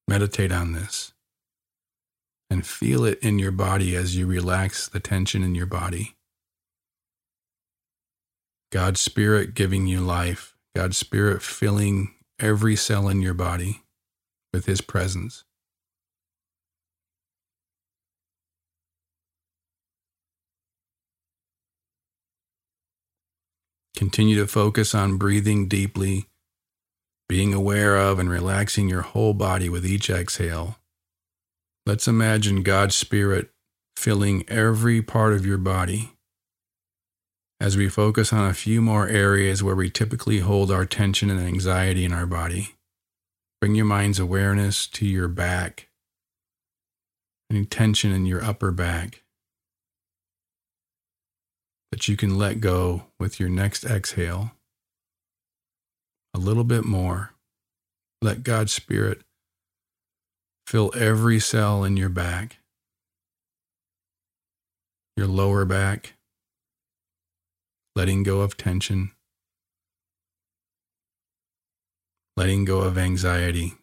Meditate 0.08 0.52
on 0.52 0.72
this 0.72 1.12
and 2.48 2.66
feel 2.66 3.04
it 3.04 3.18
in 3.18 3.38
your 3.38 3.52
body 3.52 3.94
as 3.94 4.16
you 4.16 4.26
relax 4.26 4.88
the 4.88 5.00
tension 5.00 5.42
in 5.42 5.54
your 5.54 5.66
body. 5.66 6.16
God's 8.72 9.02
Spirit 9.02 9.52
giving 9.52 9.86
you 9.86 10.00
life, 10.00 10.54
God's 10.78 10.96
Spirit 10.96 11.42
filling 11.42 12.14
every 12.38 12.76
cell 12.76 13.08
in 13.08 13.20
your 13.20 13.34
body 13.34 13.82
with 14.52 14.66
His 14.66 14.80
presence. 14.80 15.42
Continue 23.96 24.36
to 24.36 24.46
focus 24.46 24.94
on 24.94 25.16
breathing 25.16 25.66
deeply, 25.66 26.28
being 27.28 27.52
aware 27.52 27.96
of 27.96 28.20
and 28.20 28.30
relaxing 28.30 28.88
your 28.88 29.02
whole 29.02 29.34
body 29.34 29.68
with 29.68 29.84
each 29.84 30.08
exhale. 30.08 30.76
Let's 31.86 32.06
imagine 32.06 32.62
God's 32.62 32.94
Spirit 32.94 33.50
filling 33.96 34.48
every 34.48 35.02
part 35.02 35.32
of 35.32 35.44
your 35.44 35.58
body. 35.58 36.12
As 37.60 37.76
we 37.76 37.88
focus 37.88 38.32
on 38.32 38.48
a 38.48 38.54
few 38.54 38.80
more 38.80 39.08
areas 39.08 39.64
where 39.64 39.74
we 39.74 39.90
typically 39.90 40.38
hold 40.38 40.70
our 40.70 40.86
tension 40.86 41.28
and 41.28 41.40
anxiety 41.40 42.04
in 42.04 42.12
our 42.12 42.26
body, 42.26 42.76
bring 43.60 43.74
your 43.74 43.84
mind's 43.84 44.20
awareness 44.20 44.86
to 44.86 45.04
your 45.04 45.26
back, 45.26 45.88
any 47.50 47.64
tension 47.64 48.12
in 48.12 48.26
your 48.26 48.44
upper 48.44 48.70
back 48.70 49.24
that 51.90 52.06
you 52.06 52.16
can 52.16 52.38
let 52.38 52.60
go 52.60 53.06
with 53.18 53.40
your 53.40 53.48
next 53.48 53.84
exhale. 53.84 54.52
A 56.34 56.38
little 56.38 56.64
bit 56.64 56.84
more. 56.84 57.32
Let 58.22 58.44
God's 58.44 58.72
Spirit 58.72 59.22
fill 60.66 60.92
every 60.94 61.40
cell 61.40 61.82
in 61.82 61.96
your 61.96 62.08
back, 62.08 62.58
your 65.16 65.26
lower 65.26 65.64
back, 65.64 66.14
letting 67.98 68.22
go 68.22 68.42
of 68.42 68.56
tension, 68.56 69.10
letting 72.36 72.64
go 72.64 72.78
of 72.82 72.96
anxiety. 72.96 73.74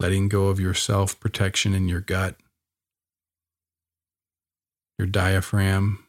letting 0.00 0.28
go 0.28 0.48
of 0.48 0.58
your 0.58 0.74
self 0.74 1.20
protection 1.20 1.74
in 1.74 1.86
your 1.86 2.00
gut, 2.00 2.34
your 4.98 5.06
diaphragm. 5.06 6.04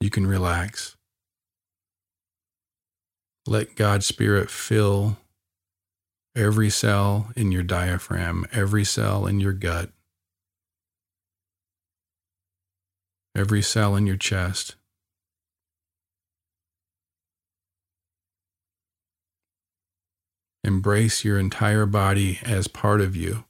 You 0.00 0.08
can 0.08 0.26
relax. 0.26 0.96
Let 3.46 3.76
God's 3.76 4.06
Spirit 4.06 4.50
fill 4.50 5.18
every 6.34 6.70
cell 6.70 7.30
in 7.36 7.52
your 7.52 7.62
diaphragm, 7.62 8.46
every 8.52 8.84
cell 8.84 9.26
in 9.26 9.38
your 9.38 9.52
gut, 9.52 9.90
every 13.38 13.62
cell 13.62 13.94
in 13.94 14.04
your 14.04 14.16
chest. 14.16 14.74
Embrace 20.64 21.24
your 21.24 21.38
entire 21.38 21.86
body 21.86 22.40
as 22.44 22.66
part 22.66 23.00
of 23.00 23.14
you 23.14 23.44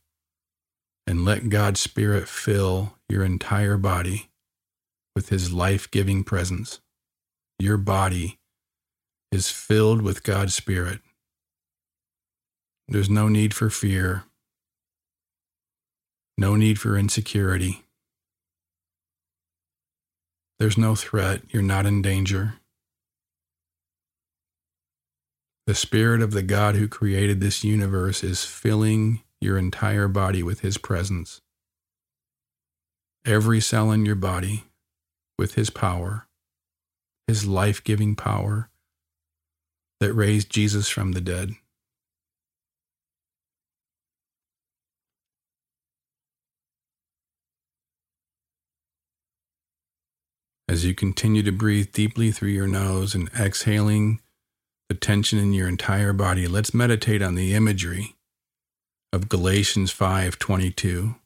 and 1.07 1.25
let 1.25 1.49
God's 1.49 1.81
Spirit 1.81 2.29
fill 2.29 2.97
your 3.09 3.25
entire 3.25 3.79
body 3.79 4.29
with 5.17 5.31
His 5.31 5.53
life 5.53 5.91
giving 5.91 6.23
presence. 6.23 6.81
Your 7.59 7.79
body 7.79 8.39
is 9.33 9.51
filled 9.51 10.03
with 10.03 10.23
God's 10.23 10.55
Spirit. 10.55 11.01
There's 12.87 13.11
no 13.11 13.29
need 13.29 13.55
for 13.55 13.71
fear, 13.71 14.25
no 16.37 16.57
need 16.57 16.79
for 16.79 16.97
insecurity. 16.97 17.85
There's 20.59 20.79
no 20.79 20.95
threat. 20.95 21.43
You're 21.51 21.63
not 21.63 21.87
in 21.87 22.03
danger. 22.03 22.55
The 25.67 25.75
Spirit 25.75 26.23
of 26.23 26.33
the 26.33 26.43
God 26.43 26.75
who 26.75 26.89
created 26.89 27.41
this 27.41 27.63
universe 27.63 28.25
is 28.25 28.45
filling 28.45 29.23
your 29.41 29.57
entire 29.57 30.09
body 30.09 30.43
with 30.43 30.61
His 30.61 30.79
presence. 30.79 31.41
Every 33.25 33.61
cell 33.61 33.93
in 33.93 34.05
your 34.05 34.17
body 34.17 34.65
with 35.39 35.55
His 35.55 35.71
power, 35.71 36.27
His 37.27 37.47
life 37.47 37.85
giving 37.85 38.17
power 38.17 38.71
that 40.01 40.13
raised 40.13 40.51
Jesus 40.51 40.89
from 40.89 41.13
the 41.13 41.21
dead. 41.21 41.53
As 50.69 50.85
you 50.85 50.95
continue 50.95 51.43
to 51.45 51.53
breathe 51.53 51.93
deeply 51.93 52.31
through 52.31 52.51
your 52.51 52.67
nose 52.67 53.15
and 53.15 53.31
exhaling 53.39 54.21
the 54.89 54.95
tension 54.95 55.39
in 55.39 55.55
your 55.55 55.67
entire 55.67 56.13
body, 56.13 56.47
let's 56.47 56.75
meditate 56.75 57.23
on 57.23 57.35
the 57.35 57.55
imagery 57.55 58.17
of 59.13 59.31
Galatians 59.31 59.91
5:22. 59.91 61.17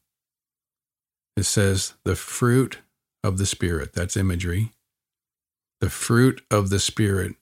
It 1.35 1.43
says, 1.43 1.93
"The 2.03 2.15
fruit 2.15 2.79
of 3.23 3.37
the 3.37 3.45
spirit, 3.45 3.93
that's 3.93 4.15
imagery. 4.15 4.73
The 5.81 5.89
fruit 5.89 6.45
of 6.49 6.69
the 6.69 6.79
spirit 6.79 7.35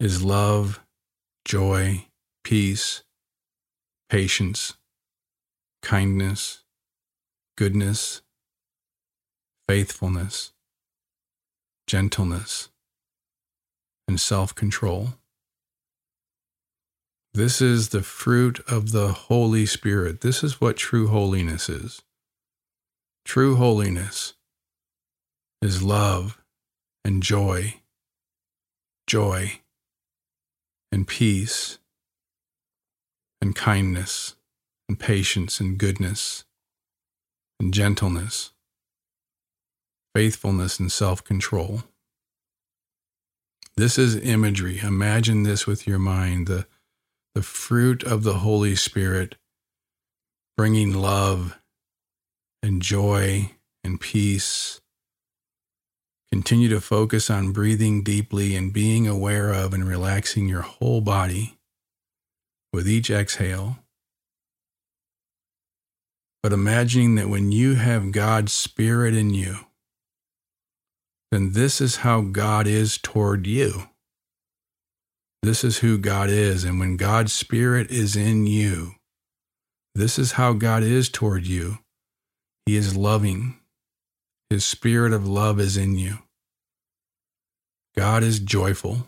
is 0.00 0.22
love, 0.22 0.80
joy, 1.44 2.08
peace, 2.44 3.02
patience, 4.08 4.74
kindness, 5.82 6.64
goodness, 7.56 8.22
faithfulness, 9.66 10.52
gentleness, 11.88 12.68
and 14.06 14.20
self 14.20 14.54
control. 14.54 15.14
This 17.34 17.60
is 17.60 17.88
the 17.88 18.02
fruit 18.02 18.60
of 18.68 18.92
the 18.92 19.08
Holy 19.08 19.66
Spirit. 19.66 20.20
This 20.20 20.44
is 20.44 20.60
what 20.60 20.76
true 20.76 21.08
holiness 21.08 21.68
is. 21.68 22.02
True 23.24 23.56
holiness 23.56 24.34
is 25.62 25.82
love 25.82 26.38
and 27.04 27.22
joy, 27.22 27.80
joy 29.06 29.60
and 30.92 31.06
peace 31.06 31.78
and 33.40 33.54
kindness 33.54 34.36
and 34.88 34.98
patience 34.98 35.60
and 35.60 35.78
goodness 35.78 36.44
and 37.60 37.72
gentleness, 37.74 38.52
faithfulness 40.14 40.78
and 40.78 40.90
self 40.90 41.22
control. 41.22 41.82
This 43.76 43.96
is 43.98 44.16
imagery. 44.16 44.80
Imagine 44.82 45.44
this 45.44 45.66
with 45.66 45.86
your 45.86 46.00
mind 46.00 46.48
the, 46.48 46.66
the 47.34 47.42
fruit 47.42 48.02
of 48.02 48.24
the 48.24 48.38
Holy 48.38 48.74
Spirit 48.74 49.36
bringing 50.56 50.92
love 50.92 51.56
and 52.62 52.82
joy 52.82 53.52
and 53.84 54.00
peace. 54.00 54.80
Continue 56.32 56.68
to 56.68 56.80
focus 56.80 57.30
on 57.30 57.52
breathing 57.52 58.02
deeply 58.02 58.56
and 58.56 58.72
being 58.72 59.06
aware 59.06 59.52
of 59.52 59.72
and 59.72 59.86
relaxing 59.86 60.48
your 60.48 60.62
whole 60.62 61.00
body 61.00 61.56
with 62.72 62.88
each 62.88 63.10
exhale. 63.10 63.78
But 66.42 66.52
imagining 66.52 67.14
that 67.14 67.28
when 67.28 67.52
you 67.52 67.76
have 67.76 68.12
God's 68.12 68.52
Spirit 68.52 69.14
in 69.14 69.32
you, 69.32 69.58
then 71.30 71.52
this 71.52 71.80
is 71.80 71.96
how 71.96 72.20
God 72.20 72.66
is 72.66 72.98
toward 72.98 73.46
you. 73.46 73.84
This 75.42 75.62
is 75.62 75.78
who 75.78 75.98
God 75.98 76.30
is. 76.30 76.64
And 76.64 76.80
when 76.80 76.96
God's 76.96 77.32
Spirit 77.32 77.90
is 77.90 78.16
in 78.16 78.46
you, 78.46 78.94
this 79.94 80.18
is 80.18 80.32
how 80.32 80.52
God 80.52 80.82
is 80.82 81.08
toward 81.08 81.46
you. 81.46 81.78
He 82.66 82.76
is 82.76 82.96
loving. 82.96 83.58
His 84.50 84.64
spirit 84.64 85.12
of 85.12 85.26
love 85.26 85.58
is 85.60 85.76
in 85.76 85.98
you. 85.98 86.18
God 87.96 88.22
is 88.22 88.38
joyful. 88.38 89.06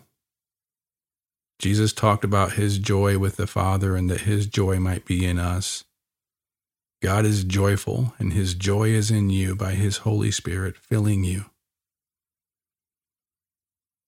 Jesus 1.59 1.93
talked 1.93 2.23
about 2.23 2.53
his 2.53 2.77
joy 2.77 3.17
with 3.19 3.37
the 3.37 3.47
Father 3.47 3.95
and 3.95 4.09
that 4.09 4.21
his 4.21 4.47
joy 4.47 4.79
might 4.79 5.05
be 5.05 5.25
in 5.25 5.39
us. 5.39 5.83
God 7.01 7.25
is 7.25 7.43
joyful, 7.43 8.13
and 8.19 8.33
his 8.33 8.53
joy 8.53 8.89
is 8.89 9.09
in 9.09 9.29
you 9.29 9.55
by 9.55 9.73
his 9.73 9.97
Holy 9.97 10.29
Spirit 10.29 10.75
filling 10.77 11.23
you. 11.23 11.50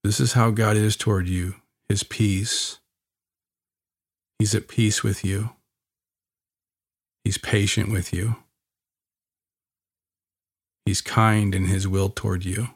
This 0.03 0.19
is 0.19 0.33
how 0.33 0.51
God 0.51 0.75
is 0.75 0.95
toward 0.97 1.27
you 1.27 1.55
his 1.87 2.03
peace. 2.03 2.79
He's 4.39 4.55
at 4.55 4.67
peace 4.67 5.03
with 5.03 5.23
you, 5.23 5.51
he's 7.23 7.37
patient 7.37 7.91
with 7.91 8.13
you. 8.13 8.37
He's 10.85 10.99
kind 10.99 11.55
in 11.55 11.65
his 11.65 11.87
will 11.87 12.09
toward 12.09 12.43
you. 12.43 12.69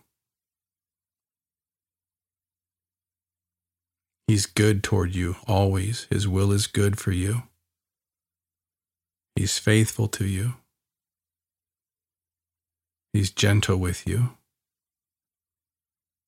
He's 4.27 4.45
good 4.45 4.81
toward 4.81 5.13
you 5.13 5.35
always. 5.45 6.07
His 6.09 6.25
will 6.27 6.53
is 6.53 6.67
good 6.67 6.97
for 6.97 7.11
you. 7.11 7.43
He's 9.35 9.57
faithful 9.57 10.07
to 10.09 10.25
you. 10.25 10.53
He's 13.11 13.29
gentle 13.29 13.77
with 13.77 14.07
you. 14.07 14.36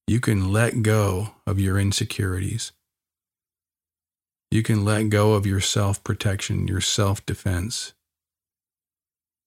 You 0.10 0.20
can 0.20 0.52
let 0.52 0.82
go 0.82 1.36
of 1.46 1.60
your 1.60 1.78
insecurities. 1.78 2.72
You 4.50 4.64
can 4.64 4.84
let 4.84 5.10
go 5.10 5.34
of 5.34 5.46
your 5.46 5.62
self 5.62 6.04
protection, 6.04 6.68
your 6.68 6.82
self 6.82 7.24
defense, 7.28 7.94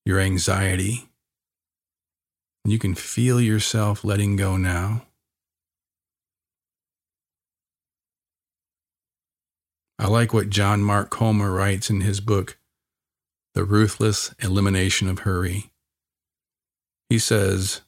your 0.04 0.20
anxiety, 0.20 1.08
you 2.64 2.78
can 2.78 2.94
feel 2.94 3.40
yourself 3.40 4.04
letting 4.04 4.36
go 4.36 4.56
now. 4.56 5.02
I 9.98 10.06
like 10.06 10.32
what 10.32 10.48
John 10.48 10.80
Mark 10.80 11.10
Comer 11.10 11.50
writes 11.50 11.90
in 11.90 12.02
his 12.02 12.20
book, 12.20 12.56
The 13.54 13.64
Ruthless 13.64 14.32
Elimination 14.38 15.08
of 15.08 15.20
Hurry. 15.20 15.72
He 17.08 17.18
says, 17.18 17.80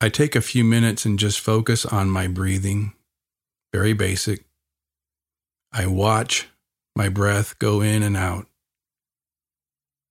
I 0.00 0.08
take 0.08 0.36
a 0.36 0.40
few 0.40 0.62
minutes 0.62 1.04
and 1.04 1.18
just 1.18 1.40
focus 1.40 1.84
on 1.84 2.08
my 2.08 2.28
breathing, 2.28 2.92
very 3.72 3.94
basic. 3.94 4.44
I 5.72 5.86
watch 5.86 6.48
my 6.94 7.08
breath 7.08 7.58
go 7.58 7.80
in 7.80 8.04
and 8.04 8.16
out. 8.16 8.46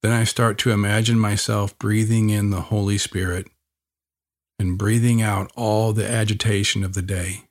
Then 0.04 0.12
I 0.12 0.26
start 0.26 0.58
to 0.60 0.71
imagine 0.71 1.17
myself 1.17 1.78
breathing 1.80 2.30
in 2.30 2.50
the 2.50 2.62
Holy 2.62 2.97
Spirit 2.97 3.47
and 4.60 4.78
breathing 4.78 5.21
out 5.21 5.52
all 5.56 5.93
the 5.93 6.10
agitation 6.10 6.84
of 6.84 6.93
the 6.93 7.02
day. 7.02 7.43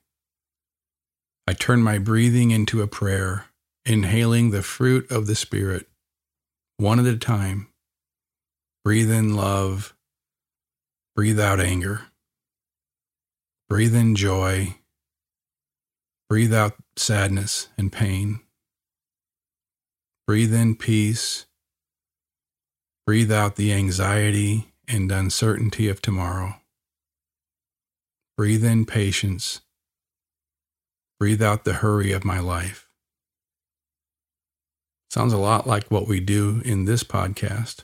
I 1.47 1.53
turn 1.53 1.81
my 1.81 1.97
breathing 1.97 2.51
into 2.51 2.81
a 2.81 2.87
prayer, 2.87 3.45
inhaling 3.85 4.51
the 4.51 4.61
fruit 4.61 5.09
of 5.11 5.25
the 5.25 5.35
Spirit, 5.35 5.87
one 6.77 6.99
at 6.99 7.05
a 7.05 7.17
time. 7.17 7.67
Breathe 8.83 9.11
in 9.11 9.35
love, 9.35 9.95
breathe 11.15 11.39
out 11.39 11.59
anger, 11.59 12.03
breathe 13.69 13.95
in 13.95 14.15
joy, 14.15 14.75
breathe 16.29 16.53
out 16.53 16.73
sadness 16.95 17.67
and 17.77 17.91
pain, 17.91 18.39
breathe 20.25 20.53
in 20.53 20.75
peace, 20.75 21.45
breathe 23.05 23.31
out 23.31 23.55
the 23.55 23.73
anxiety 23.73 24.73
and 24.87 25.11
uncertainty 25.11 25.89
of 25.89 26.01
tomorrow. 26.01 26.55
Breathe 28.37 28.63
in 28.63 28.85
patience. 28.85 29.61
Breathe 31.19 31.41
out 31.41 31.63
the 31.63 31.73
hurry 31.73 32.11
of 32.11 32.23
my 32.23 32.39
life. 32.39 32.87
Sounds 35.09 35.33
a 35.33 35.37
lot 35.37 35.65
like 35.65 35.89
what 35.89 36.07
we 36.07 36.19
do 36.19 36.61
in 36.63 36.85
this 36.85 37.03
podcast. 37.03 37.83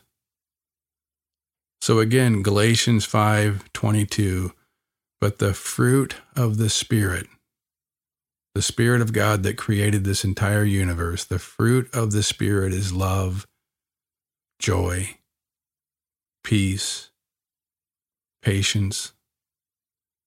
So 1.82 2.00
again, 2.00 2.44
Galatians 2.44 3.06
5:22, 3.06 4.54
but 5.24 5.38
the 5.40 5.54
fruit 5.54 6.18
of 6.36 6.58
the 6.58 6.70
spirit, 6.70 7.28
the 8.56 8.62
spirit 8.62 9.00
of 9.00 9.14
God 9.14 9.42
that 9.44 9.56
created 9.56 10.04
this 10.04 10.26
entire 10.26 10.66
universe, 10.66 11.24
the 11.24 11.40
fruit 11.40 11.90
of 11.96 12.12
the 12.12 12.22
spirit 12.22 12.74
is 12.74 12.92
love, 12.92 13.48
joy, 14.60 15.16
peace, 16.44 17.10
patience, 18.42 19.14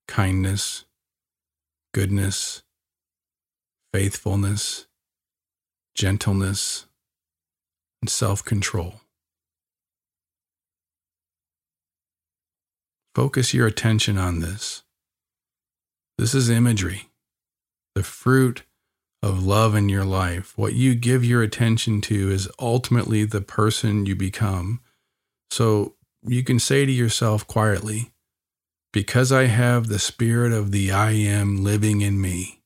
kindness, 0.09 0.87
goodness, 1.93 2.63
faithfulness, 3.93 4.87
gentleness, 5.95 6.87
and 8.01 8.09
self 8.09 8.43
control. 8.43 9.03
Focus 13.15 13.53
your 13.53 13.67
attention 13.67 14.17
on 14.17 14.41
this. 14.41 14.85
This 16.19 16.35
is 16.35 16.49
imagery, 16.49 17.11
the 17.95 18.03
fruit 18.03 18.63
of 19.23 19.45
love 19.45 19.75
in 19.75 19.89
your 19.89 20.05
life. 20.05 20.57
What 20.57 20.73
you 20.73 20.95
give 20.95 21.25
your 21.25 21.43
attention 21.43 22.01
to 22.03 22.31
is 22.31 22.49
ultimately 22.59 23.25
the 23.25 23.43
person 23.43 24.07
you 24.07 24.17
become. 24.17 24.81
So 25.51 25.95
you 26.23 26.43
can 26.43 26.59
say 26.59 26.87
to 26.87 26.93
yourself 26.93 27.47
quietly, 27.47 28.13
because 28.93 29.31
I 29.31 29.45
have 29.45 29.89
the 29.89 29.99
Spirit 29.99 30.53
of 30.53 30.73
the 30.73 30.91
I 30.91 31.11
Am 31.13 31.63
living 31.63 32.01
in 32.01 32.21
me. 32.21 32.63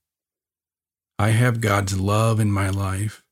I 1.18 1.30
have 1.30 1.60
God's 1.60 1.98
love 1.98 2.38
in 2.38 2.52
my 2.52 2.70
life 2.70 3.24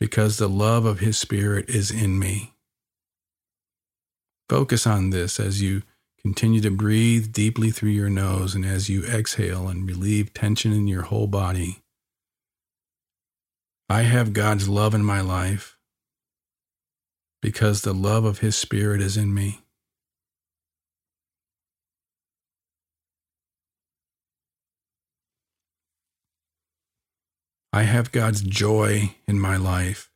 because 0.00 0.36
the 0.36 0.48
love 0.48 0.84
of 0.84 0.98
His 0.98 1.16
Spirit 1.16 1.70
is 1.70 1.90
in 1.90 2.18
me. 2.18 2.54
Focus 4.48 4.86
on 4.86 5.10
this 5.10 5.40
as 5.40 5.62
you 5.62 5.82
Continue 6.26 6.60
to 6.60 6.72
breathe 6.72 7.32
deeply 7.32 7.70
through 7.70 7.90
your 7.90 8.10
nose, 8.10 8.56
and 8.56 8.66
as 8.66 8.88
you 8.88 9.04
exhale 9.04 9.68
and 9.68 9.88
relieve 9.88 10.34
tension 10.34 10.72
in 10.72 10.88
your 10.88 11.02
whole 11.02 11.28
body, 11.28 11.84
I 13.88 14.02
have 14.02 14.32
God's 14.32 14.68
love 14.68 14.92
in 14.92 15.04
my 15.04 15.20
life 15.20 15.78
because 17.40 17.82
the 17.82 17.94
love 17.94 18.24
of 18.24 18.40
His 18.40 18.56
Spirit 18.56 19.00
is 19.00 19.16
in 19.16 19.32
me. 19.32 19.60
I 27.72 27.82
have 27.82 28.10
God's 28.10 28.42
joy 28.42 29.14
in 29.28 29.38
my 29.38 29.56
life 29.56 30.10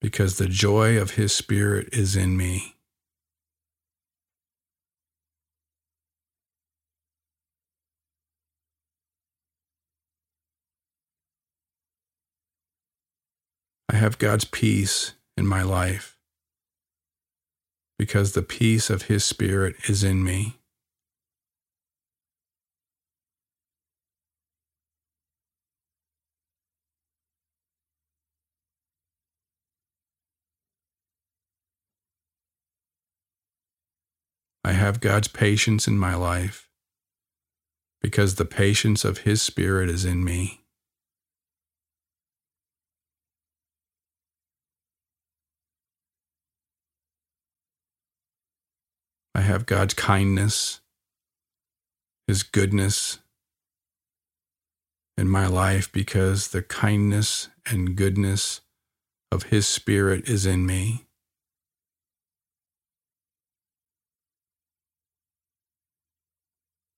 because 0.00 0.38
the 0.38 0.46
joy 0.46 0.96
of 0.96 1.16
His 1.16 1.34
Spirit 1.34 1.88
is 1.90 2.14
in 2.14 2.36
me. 2.36 2.77
Have 13.98 14.18
God's 14.18 14.44
peace 14.44 15.12
in 15.36 15.46
my 15.46 15.62
life 15.62 16.16
because 17.98 18.32
the 18.32 18.42
peace 18.42 18.90
of 18.90 19.02
His 19.02 19.24
Spirit 19.24 19.76
is 19.88 20.04
in 20.04 20.24
me. 20.24 20.54
I 34.64 34.72
have 34.72 35.00
God's 35.00 35.28
patience 35.28 35.88
in 35.88 35.98
my 35.98 36.14
life 36.14 36.68
because 38.00 38.36
the 38.36 38.44
patience 38.44 39.04
of 39.04 39.18
His 39.18 39.42
Spirit 39.42 39.88
is 39.88 40.04
in 40.04 40.22
me. 40.22 40.60
I 49.38 49.42
have 49.42 49.66
God's 49.66 49.94
kindness, 49.94 50.80
His 52.26 52.42
goodness 52.42 53.20
in 55.16 55.28
my 55.28 55.46
life 55.46 55.92
because 55.92 56.48
the 56.48 56.60
kindness 56.60 57.48
and 57.64 57.94
goodness 57.94 58.62
of 59.30 59.44
His 59.44 59.64
Spirit 59.64 60.28
is 60.28 60.44
in 60.44 60.66
me. 60.66 61.06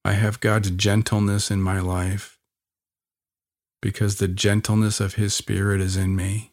I 0.02 0.12
have 0.12 0.40
God's 0.40 0.70
gentleness 0.70 1.50
in 1.50 1.60
my 1.60 1.80
life 1.80 2.38
because 3.82 4.16
the 4.16 4.28
gentleness 4.28 4.98
of 4.98 5.16
His 5.16 5.34
Spirit 5.34 5.82
is 5.82 5.98
in 5.98 6.16
me. 6.16 6.49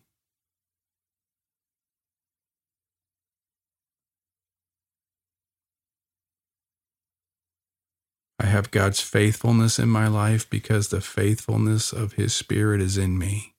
Have 8.47 8.71
God's 8.71 9.01
faithfulness 9.01 9.79
in 9.79 9.89
my 9.89 10.07
life 10.07 10.49
because 10.49 10.89
the 10.89 11.01
faithfulness 11.01 11.93
of 11.93 12.13
His 12.13 12.33
Spirit 12.33 12.81
is 12.81 12.97
in 12.97 13.17
me. 13.17 13.53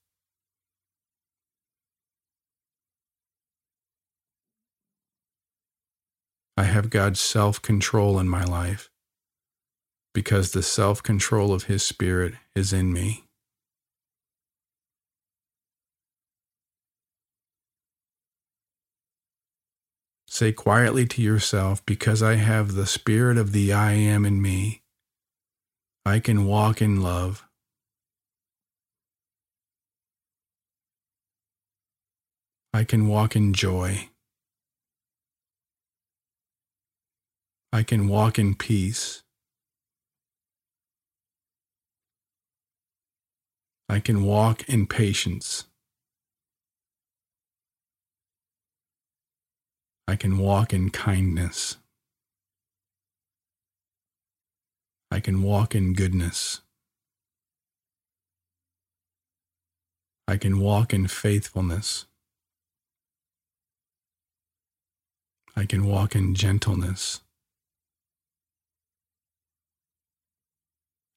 I 6.57 6.65
have 6.65 6.91
God's 6.91 7.21
self 7.21 7.63
control 7.63 8.19
in 8.19 8.29
my 8.29 8.45
life 8.45 8.91
because 10.13 10.51
the 10.51 10.63
self 10.65 11.03
control 11.03 11.55
of 11.55 11.65
His 11.65 11.85
Spirit 11.85 12.35
is 12.57 12.73
in 12.73 12.93
me. 12.93 13.28
Say 20.39 20.53
quietly 20.53 21.05
to 21.05 21.21
yourself, 21.21 21.85
because 21.85 22.23
I 22.23 22.37
have 22.37 22.75
the 22.75 22.87
Spirit 22.87 23.39
of 23.39 23.51
the 23.51 23.73
I 23.73 23.95
am 23.95 24.25
in 24.25 24.41
me, 24.41 24.83
I 26.07 26.21
can 26.21 26.47
walk 26.47 26.81
in 26.81 27.03
love. 27.03 27.45
I 32.73 32.85
can 32.85 33.09
walk 33.09 33.35
in 33.35 33.53
joy. 33.53 34.11
I 37.73 37.83
can 37.83 38.07
walk 38.07 38.39
in 38.39 38.55
peace. 38.55 39.25
I 43.89 43.99
can 43.99 44.23
walk 44.23 44.69
in 44.69 44.87
patience. 44.87 45.68
I 50.09 50.17
can 50.17 50.39
walk 50.39 50.73
in 50.73 50.89
kindness. 50.89 51.77
I 55.11 55.21
can 55.21 55.43
walk 55.43 55.75
in 55.75 55.93
goodness. 55.93 56.63
I 60.27 60.39
can 60.39 60.61
walk 60.61 60.95
in 60.95 61.09
faithfulness. 61.09 62.07
I 65.55 65.67
can 65.67 65.85
walk 65.85 66.17
in 66.17 66.35
gentleness. 66.35 67.21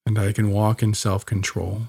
And 0.06 0.20
I 0.20 0.34
can 0.34 0.52
walk 0.52 0.84
in 0.84 0.94
self 0.94 1.26
control. 1.26 1.84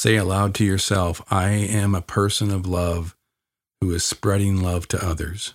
Say 0.00 0.16
aloud 0.16 0.54
to 0.54 0.64
yourself, 0.64 1.20
I 1.30 1.50
am 1.50 1.94
a 1.94 2.00
person 2.00 2.50
of 2.50 2.64
love 2.66 3.14
who 3.82 3.92
is 3.92 4.02
spreading 4.02 4.62
love 4.62 4.88
to 4.88 5.06
others. 5.06 5.52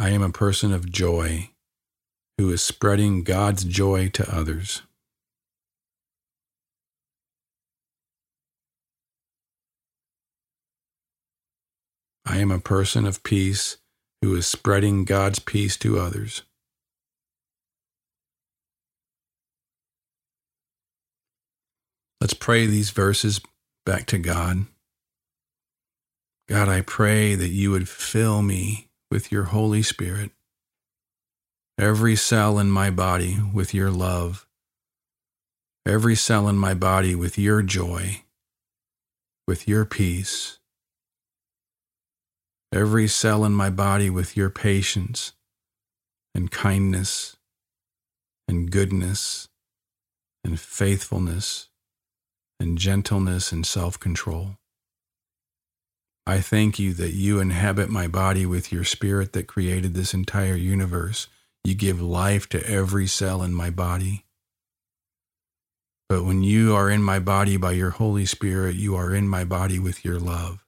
I 0.00 0.08
am 0.08 0.22
a 0.22 0.30
person 0.30 0.72
of 0.72 0.90
joy 0.90 1.50
who 2.36 2.50
is 2.50 2.62
spreading 2.62 3.22
God's 3.22 3.62
joy 3.62 4.08
to 4.08 4.28
others. 4.28 4.82
I 12.26 12.38
am 12.38 12.50
a 12.50 12.58
person 12.58 13.06
of 13.06 13.22
peace 13.22 13.76
who 14.20 14.34
is 14.34 14.48
spreading 14.48 15.04
God's 15.04 15.38
peace 15.38 15.76
to 15.76 16.00
others. 16.00 16.42
Let's 22.20 22.34
pray 22.34 22.66
these 22.66 22.90
verses 22.90 23.40
back 23.86 24.06
to 24.06 24.18
God. 24.18 24.66
God, 26.48 26.68
I 26.68 26.80
pray 26.80 27.34
that 27.36 27.50
you 27.50 27.70
would 27.70 27.88
fill 27.88 28.42
me 28.42 28.88
with 29.10 29.30
your 29.30 29.44
Holy 29.44 29.82
Spirit, 29.82 30.32
every 31.78 32.16
cell 32.16 32.58
in 32.58 32.70
my 32.70 32.90
body 32.90 33.38
with 33.52 33.72
your 33.72 33.90
love, 33.90 34.46
every 35.86 36.16
cell 36.16 36.48
in 36.48 36.58
my 36.58 36.74
body 36.74 37.14
with 37.14 37.38
your 37.38 37.62
joy, 37.62 38.22
with 39.46 39.68
your 39.68 39.84
peace, 39.84 40.58
every 42.72 43.06
cell 43.06 43.44
in 43.44 43.52
my 43.52 43.70
body 43.70 44.10
with 44.10 44.36
your 44.36 44.50
patience 44.50 45.32
and 46.34 46.50
kindness 46.50 47.36
and 48.48 48.70
goodness 48.70 49.48
and 50.44 50.58
faithfulness 50.58 51.67
and 52.60 52.78
gentleness 52.78 53.52
and 53.52 53.66
self 53.66 53.98
control. 53.98 54.56
I 56.26 56.40
thank 56.40 56.78
you 56.78 56.92
that 56.94 57.14
you 57.14 57.40
inhabit 57.40 57.88
my 57.88 58.06
body 58.06 58.44
with 58.44 58.70
your 58.70 58.84
spirit 58.84 59.32
that 59.32 59.46
created 59.46 59.94
this 59.94 60.12
entire 60.12 60.56
universe. 60.56 61.28
You 61.64 61.74
give 61.74 62.02
life 62.02 62.48
to 62.50 62.66
every 62.68 63.06
cell 63.06 63.42
in 63.42 63.54
my 63.54 63.70
body. 63.70 64.24
But 66.08 66.24
when 66.24 66.42
you 66.42 66.74
are 66.74 66.90
in 66.90 67.02
my 67.02 67.18
body 67.18 67.56
by 67.56 67.72
your 67.72 67.90
Holy 67.90 68.26
Spirit, 68.26 68.76
you 68.76 68.94
are 68.94 69.14
in 69.14 69.28
my 69.28 69.44
body 69.44 69.78
with 69.78 70.04
your 70.04 70.18
love 70.18 70.64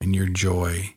and 0.00 0.14
your 0.14 0.26
joy 0.26 0.96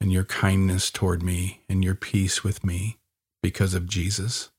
and 0.00 0.12
your 0.12 0.24
kindness 0.24 0.90
toward 0.90 1.22
me 1.22 1.62
and 1.68 1.84
your 1.84 1.94
peace 1.94 2.44
with 2.44 2.64
me 2.64 2.98
because 3.42 3.74
of 3.74 3.86
Jesus. 3.86 4.50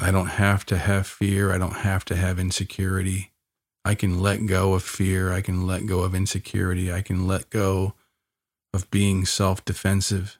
I 0.00 0.10
don't 0.12 0.28
have 0.28 0.66
to 0.66 0.78
have 0.78 1.06
fear. 1.06 1.52
I 1.52 1.58
don't 1.58 1.78
have 1.78 2.04
to 2.06 2.16
have 2.16 2.38
insecurity. 2.38 3.32
I 3.84 3.94
can 3.94 4.20
let 4.20 4.46
go 4.46 4.74
of 4.74 4.82
fear. 4.84 5.32
I 5.32 5.42
can 5.42 5.66
let 5.66 5.86
go 5.86 6.00
of 6.00 6.14
insecurity. 6.14 6.92
I 6.92 7.02
can 7.02 7.26
let 7.26 7.50
go 7.50 7.94
of 8.74 8.90
being 8.90 9.26
self 9.26 9.64
defensive. 9.64 10.38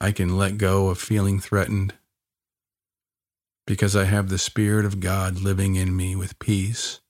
I 0.00 0.12
can 0.12 0.36
let 0.38 0.58
go 0.58 0.88
of 0.88 0.98
feeling 0.98 1.40
threatened. 1.40 1.94
because 3.66 3.94
I 3.96 4.04
have 4.04 4.28
the 4.28 4.38
Spirit 4.38 4.84
of 4.84 5.00
God 5.00 5.40
living 5.40 5.76
in 5.76 5.96
me 5.96 6.16
with 6.16 6.38
peace 6.38 7.00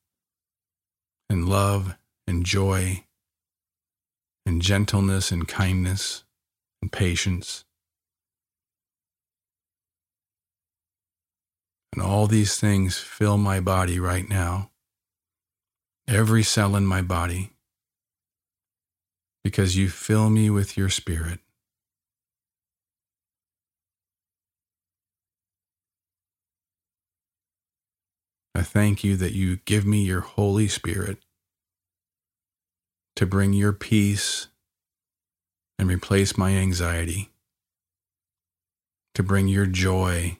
and 1.30 1.48
love 1.48 1.96
and 2.26 2.44
joy 2.46 3.04
and 4.46 4.62
gentleness 4.62 5.32
and 5.32 5.48
kindness 5.48 6.24
and 6.82 6.92
patience. 6.92 7.64
And 11.92 12.02
all 12.02 12.26
these 12.26 12.58
things 12.58 12.98
fill 12.98 13.36
my 13.36 13.60
body 13.60 14.00
right 14.00 14.28
now, 14.28 14.70
every 16.08 16.42
cell 16.42 16.74
in 16.74 16.86
my 16.86 17.02
body, 17.02 17.50
because 19.44 19.76
you 19.76 19.88
fill 19.88 20.30
me 20.30 20.48
with 20.48 20.76
your 20.78 20.88
Spirit. 20.88 21.40
I 28.54 28.62
thank 28.62 29.02
you 29.02 29.16
that 29.16 29.32
you 29.32 29.56
give 29.64 29.84
me 29.84 30.02
your 30.02 30.20
Holy 30.20 30.68
Spirit 30.68 31.18
to 33.16 33.26
bring 33.26 33.52
your 33.52 33.72
peace 33.72 34.48
and 35.78 35.88
replace 35.88 36.38
my 36.38 36.52
anxiety, 36.52 37.30
to 39.14 39.22
bring 39.22 39.48
your 39.48 39.66
joy 39.66 40.38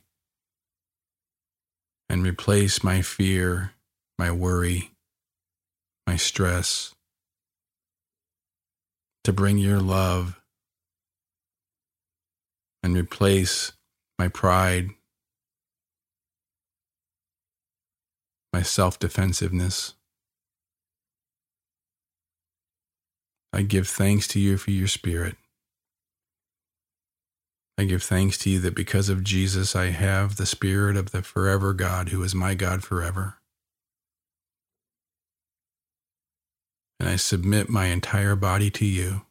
and 2.12 2.22
replace 2.24 2.84
my 2.84 3.00
fear, 3.00 3.72
my 4.18 4.30
worry, 4.30 4.90
my 6.06 6.14
stress, 6.14 6.94
to 9.24 9.32
bring 9.32 9.56
your 9.56 9.80
love 9.80 10.38
and 12.82 12.94
replace 12.94 13.72
my 14.18 14.28
pride, 14.28 14.90
my 18.52 18.60
self 18.60 18.98
defensiveness. 18.98 19.94
I 23.54 23.62
give 23.62 23.88
thanks 23.88 24.28
to 24.28 24.40
you 24.40 24.58
for 24.58 24.70
your 24.70 24.88
spirit. 24.88 25.36
I 27.78 27.84
give 27.84 28.02
thanks 28.02 28.38
to 28.38 28.50
you 28.50 28.58
that 28.60 28.74
because 28.74 29.08
of 29.08 29.24
Jesus, 29.24 29.74
I 29.74 29.86
have 29.86 30.36
the 30.36 30.46
spirit 30.46 30.96
of 30.96 31.10
the 31.10 31.22
forever 31.22 31.72
God 31.72 32.10
who 32.10 32.22
is 32.22 32.34
my 32.34 32.54
God 32.54 32.82
forever. 32.82 33.38
And 37.00 37.08
I 37.08 37.16
submit 37.16 37.68
my 37.68 37.86
entire 37.86 38.36
body 38.36 38.70
to 38.70 38.84
you, 38.84 39.22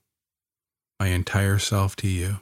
my 0.99 1.07
entire 1.07 1.59
self 1.59 1.95
to 1.97 2.07
you. 2.07 2.39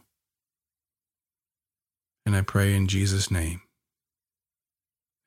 And 2.25 2.35
I 2.35 2.41
pray 2.41 2.73
in 2.75 2.87
Jesus' 2.87 3.29
name. 3.29 3.61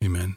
Amen. 0.02 0.36